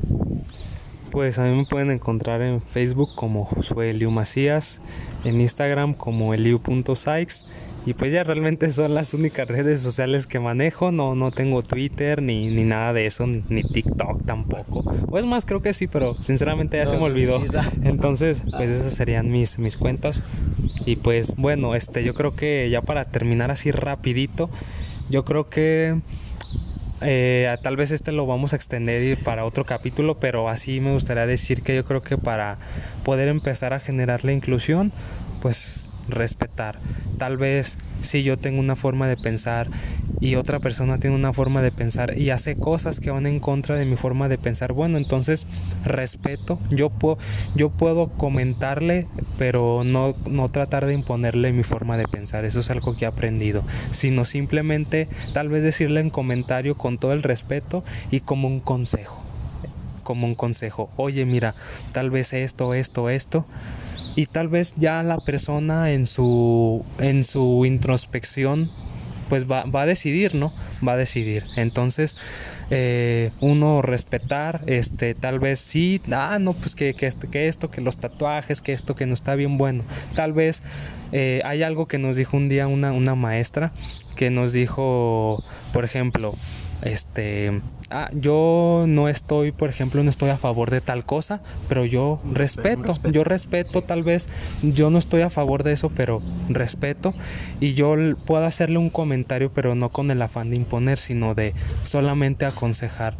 [1.12, 4.82] Pues a mí me pueden encontrar en Facebook como Josué Eliu Macías,
[5.24, 7.46] en Instagram como eliu.sykes
[7.88, 10.92] y pues ya realmente son las únicas redes sociales que manejo.
[10.92, 14.84] No, no tengo Twitter ni, ni nada de eso, ni TikTok tampoco.
[15.10, 17.42] O es más, creo que sí, pero sinceramente ya se me olvidó.
[17.86, 20.26] Entonces, pues esas serían mis, mis cuentas.
[20.86, 24.50] Y pues bueno, este, yo creo que ya para terminar así rapidito,
[25.10, 25.98] yo creo que
[27.00, 31.26] eh, tal vez este lo vamos a extender para otro capítulo, pero así me gustaría
[31.26, 32.58] decir que yo creo que para
[33.06, 34.92] poder empezar a generar la inclusión,
[35.42, 36.80] pues respetar.
[37.18, 39.68] Tal vez si yo tengo una forma de pensar
[40.20, 43.76] y otra persona tiene una forma de pensar y hace cosas que van en contra
[43.76, 45.46] de mi forma de pensar, bueno, entonces
[45.84, 47.18] respeto, yo puedo,
[47.56, 52.70] yo puedo comentarle, pero no, no tratar de imponerle mi forma de pensar, eso es
[52.72, 57.84] algo que he aprendido, sino simplemente tal vez decirle en comentario con todo el respeto
[58.10, 59.22] y como un consejo,
[60.04, 61.54] como un consejo, oye mira,
[61.92, 63.46] tal vez esto, esto, esto,
[64.18, 68.72] y tal vez ya la persona en su en su introspección
[69.30, 70.52] pues va, va a decidir no
[70.86, 71.44] va a decidir.
[71.56, 72.18] Entonces
[72.72, 77.70] eh, uno respetar este tal vez sí ah no pues que, que, esto, que esto
[77.70, 79.84] que los tatuajes que esto que no está bien bueno.
[80.16, 80.64] Tal vez
[81.12, 83.72] eh, hay algo que nos dijo un día una, una maestra
[84.16, 85.44] que nos dijo
[85.74, 86.34] por ejemplo
[86.82, 91.86] este, ah, yo no estoy, por ejemplo, no estoy a favor de tal cosa, pero
[91.86, 94.28] yo respeto, yo respeto tal vez,
[94.62, 97.14] yo no estoy a favor de eso, pero respeto.
[97.60, 101.54] Y yo puedo hacerle un comentario, pero no con el afán de imponer, sino de
[101.86, 103.16] solamente aconsejar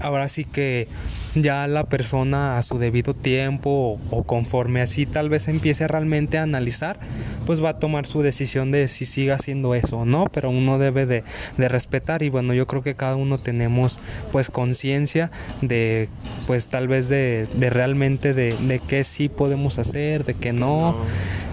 [0.00, 0.88] ahora sí que
[1.34, 6.42] ya la persona a su debido tiempo o, conforme así tal vez empiece realmente a
[6.42, 6.98] analizar,
[7.44, 10.78] pues va a tomar su decisión de si sigue haciendo eso o no, pero uno
[10.78, 11.24] debe de,
[11.58, 13.98] respetar y bueno, yo creo que cada uno tenemos
[14.32, 15.30] pues conciencia
[15.60, 16.08] de
[16.46, 20.96] pues tal vez de, realmente de, de qué sí podemos hacer, de qué no,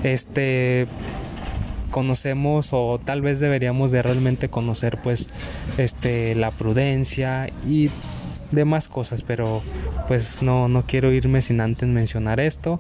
[0.04, 0.88] este
[1.91, 5.30] conocemos o tal vez deberíamos de realmente conocer pues
[5.78, 7.91] este la prudencia y
[8.54, 9.62] demás cosas, pero
[10.08, 12.80] pues no, no quiero irme sin antes mencionar esto,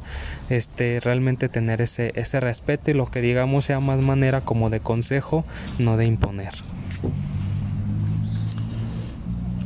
[0.49, 4.79] este, realmente tener ese, ese respeto y lo que digamos sea más manera como de
[4.79, 5.45] consejo,
[5.79, 6.53] no de imponer.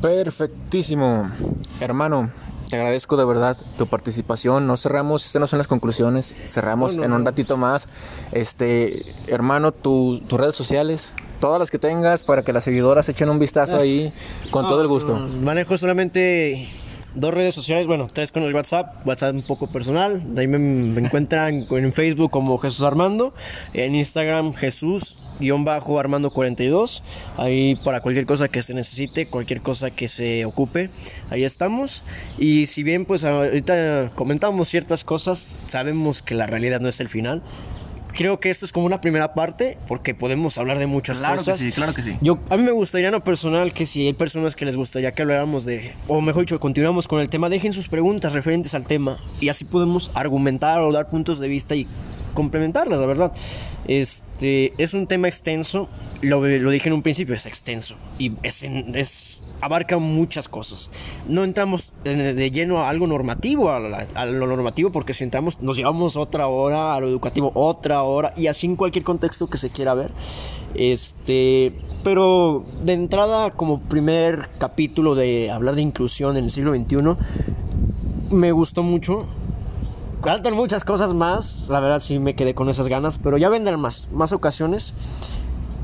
[0.01, 1.31] Perfectísimo,
[1.79, 2.29] hermano.
[2.69, 4.67] Te agradezco de verdad tu participación.
[4.67, 6.35] No cerramos, estas no son las conclusiones.
[6.47, 7.87] Cerramos en un ratito más.
[8.33, 13.39] Este, hermano, tus redes sociales todas las que tengas para que las seguidoras echen un
[13.39, 14.11] vistazo ahí
[14.51, 15.15] con todo el gusto.
[15.15, 16.67] Manejo solamente
[17.15, 20.99] dos redes sociales, bueno, tres con el WhatsApp, WhatsApp un poco personal, de ahí me,
[21.01, 23.33] encuentran en Facebook como Jesús Armando,
[23.73, 25.15] en Instagram Jesús
[25.59, 27.03] bajo Armando 42,
[27.37, 30.89] ahí para cualquier cosa que se necesite, cualquier cosa que se ocupe,
[31.29, 32.03] ahí estamos.
[32.37, 37.07] Y si bien pues ahorita comentamos ciertas cosas, sabemos que la realidad no es el
[37.07, 37.41] final,
[38.17, 41.43] creo que esto es como una primera parte porque podemos hablar de muchas cosas.
[41.43, 42.17] Claro que sí, claro que sí.
[42.19, 45.21] Yo, a mí me gustaría, no personal, que si hay personas que les gustaría que
[45.21, 49.19] habláramos de, o mejor dicho, continuamos con el tema, dejen sus preguntas referentes al tema
[49.39, 51.87] y así podemos argumentar o dar puntos de vista y
[52.33, 53.31] complementarlas, la verdad.
[53.87, 55.87] Este es un tema extenso,
[56.21, 60.89] lo, lo dije en un principio, es extenso y es, es abarca muchas cosas.
[61.27, 66.15] No entramos de lleno a algo normativo, a, lo normativo, porque si entramos nos llevamos
[66.15, 69.93] otra hora, a lo educativo otra hora, y así en cualquier contexto que se quiera
[69.93, 70.11] ver.
[70.73, 76.97] Este, pero de entrada, como primer capítulo de hablar de inclusión en el siglo XXI,
[78.35, 79.25] me gustó mucho.
[80.21, 83.79] Faltan muchas cosas más, la verdad sí me quedé con esas ganas, pero ya vendrán
[83.79, 84.93] más, más ocasiones.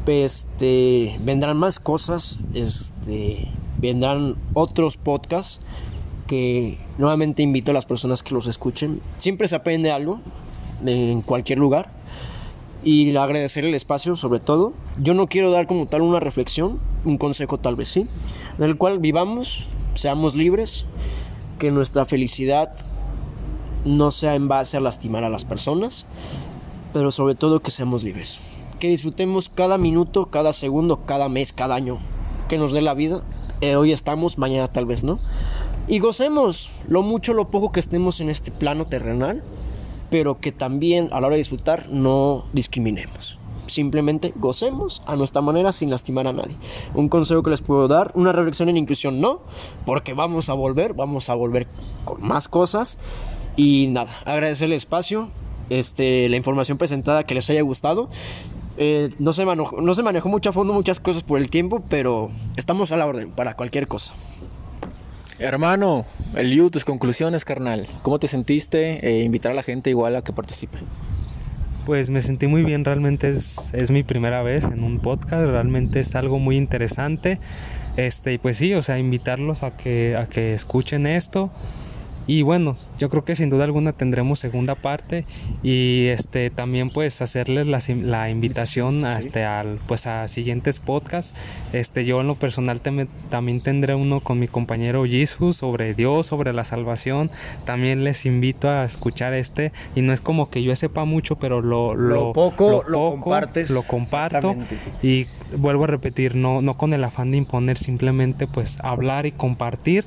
[0.05, 3.47] Este, vendrán más cosas, este,
[3.83, 5.59] vendrán otros podcasts
[6.25, 9.01] que nuevamente invito a las personas que los escuchen.
[9.19, 10.21] Siempre se aprende algo
[10.85, 11.89] en cualquier lugar
[12.81, 14.71] y agradecer el espacio sobre todo.
[15.01, 18.07] Yo no quiero dar como tal una reflexión, un consejo tal vez sí,
[18.57, 20.85] en el cual vivamos, seamos libres,
[21.59, 22.73] que nuestra felicidad
[23.85, 26.05] no sea en base a lastimar a las personas,
[26.93, 28.39] pero sobre todo que seamos libres.
[28.79, 31.99] Que disfrutemos cada minuto, cada segundo, cada mes, cada año
[32.47, 33.21] que nos dé la vida
[33.63, 35.19] eh, hoy estamos, mañana tal vez no.
[35.87, 39.41] Y gocemos lo mucho, lo poco que estemos en este plano terrenal,
[40.09, 43.37] pero que también a la hora de disfrutar no discriminemos.
[43.67, 46.55] Simplemente gocemos a nuestra manera sin lastimar a nadie.
[46.93, 49.41] Un consejo que les puedo dar, una reflexión en inclusión no,
[49.85, 51.67] porque vamos a volver, vamos a volver
[52.03, 52.97] con más cosas.
[53.55, 55.29] Y nada, agradecer el espacio,
[55.69, 58.09] este, la información presentada que les haya gustado
[58.77, 61.83] eh, no, se manejó, no se manejó mucho a fondo muchas cosas por el tiempo,
[61.89, 64.13] pero estamos a la orden para cualquier cosa.
[65.39, 66.05] Hermano,
[66.35, 67.87] Eliu, tus conclusiones, carnal.
[68.01, 69.05] ¿Cómo te sentiste?
[69.07, 70.77] Eh, invitar a la gente igual a que participe.
[71.85, 75.99] Pues me sentí muy bien, realmente es, es, mi primera vez en un podcast, realmente
[75.99, 77.39] es algo muy interesante.
[77.97, 81.51] Este, y pues sí, o sea, invitarlos a que, a que escuchen esto.
[82.25, 85.25] Y bueno, yo creo que sin duda alguna tendremos segunda parte
[85.61, 91.35] y este también pues hacerles la, la invitación a, este, al, pues a siguientes podcasts.
[91.73, 96.53] Este, yo en lo personal también tendré uno con mi compañero Jesus sobre Dios, sobre
[96.53, 97.29] la salvación.
[97.65, 101.61] También les invito a escuchar este y no es como que yo sepa mucho, pero
[101.61, 103.69] lo, lo, poco, lo, compartes.
[103.69, 104.55] Lo comparto
[105.01, 105.25] y
[105.57, 110.05] vuelvo a repetir, no, no con el afán de imponer, simplemente pues hablar y compartir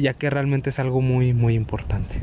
[0.00, 2.20] ya que realmente es algo muy, muy importante.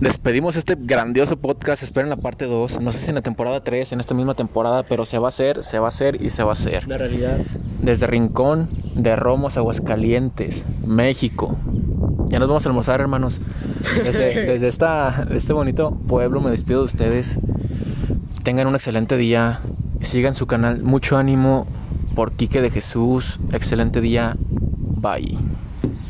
[0.00, 3.92] Despedimos este grandioso podcast, esperen la parte 2, no sé si en la temporada 3,
[3.92, 6.42] en esta misma temporada, pero se va a hacer, se va a hacer y se
[6.42, 6.88] va a hacer.
[6.88, 7.36] La realidad.
[7.82, 11.58] Desde Rincón de Romos, Aguascalientes, México.
[12.28, 13.42] Ya nos vamos a almorzar, hermanos.
[14.02, 17.38] Desde, desde esta, este bonito pueblo me despido de ustedes.
[18.42, 19.60] Tengan un excelente día.
[20.00, 20.82] Sigan su canal.
[20.82, 21.66] Mucho ánimo
[22.14, 23.38] por Quique de Jesús.
[23.52, 24.34] Excelente día.
[24.40, 25.36] Bye.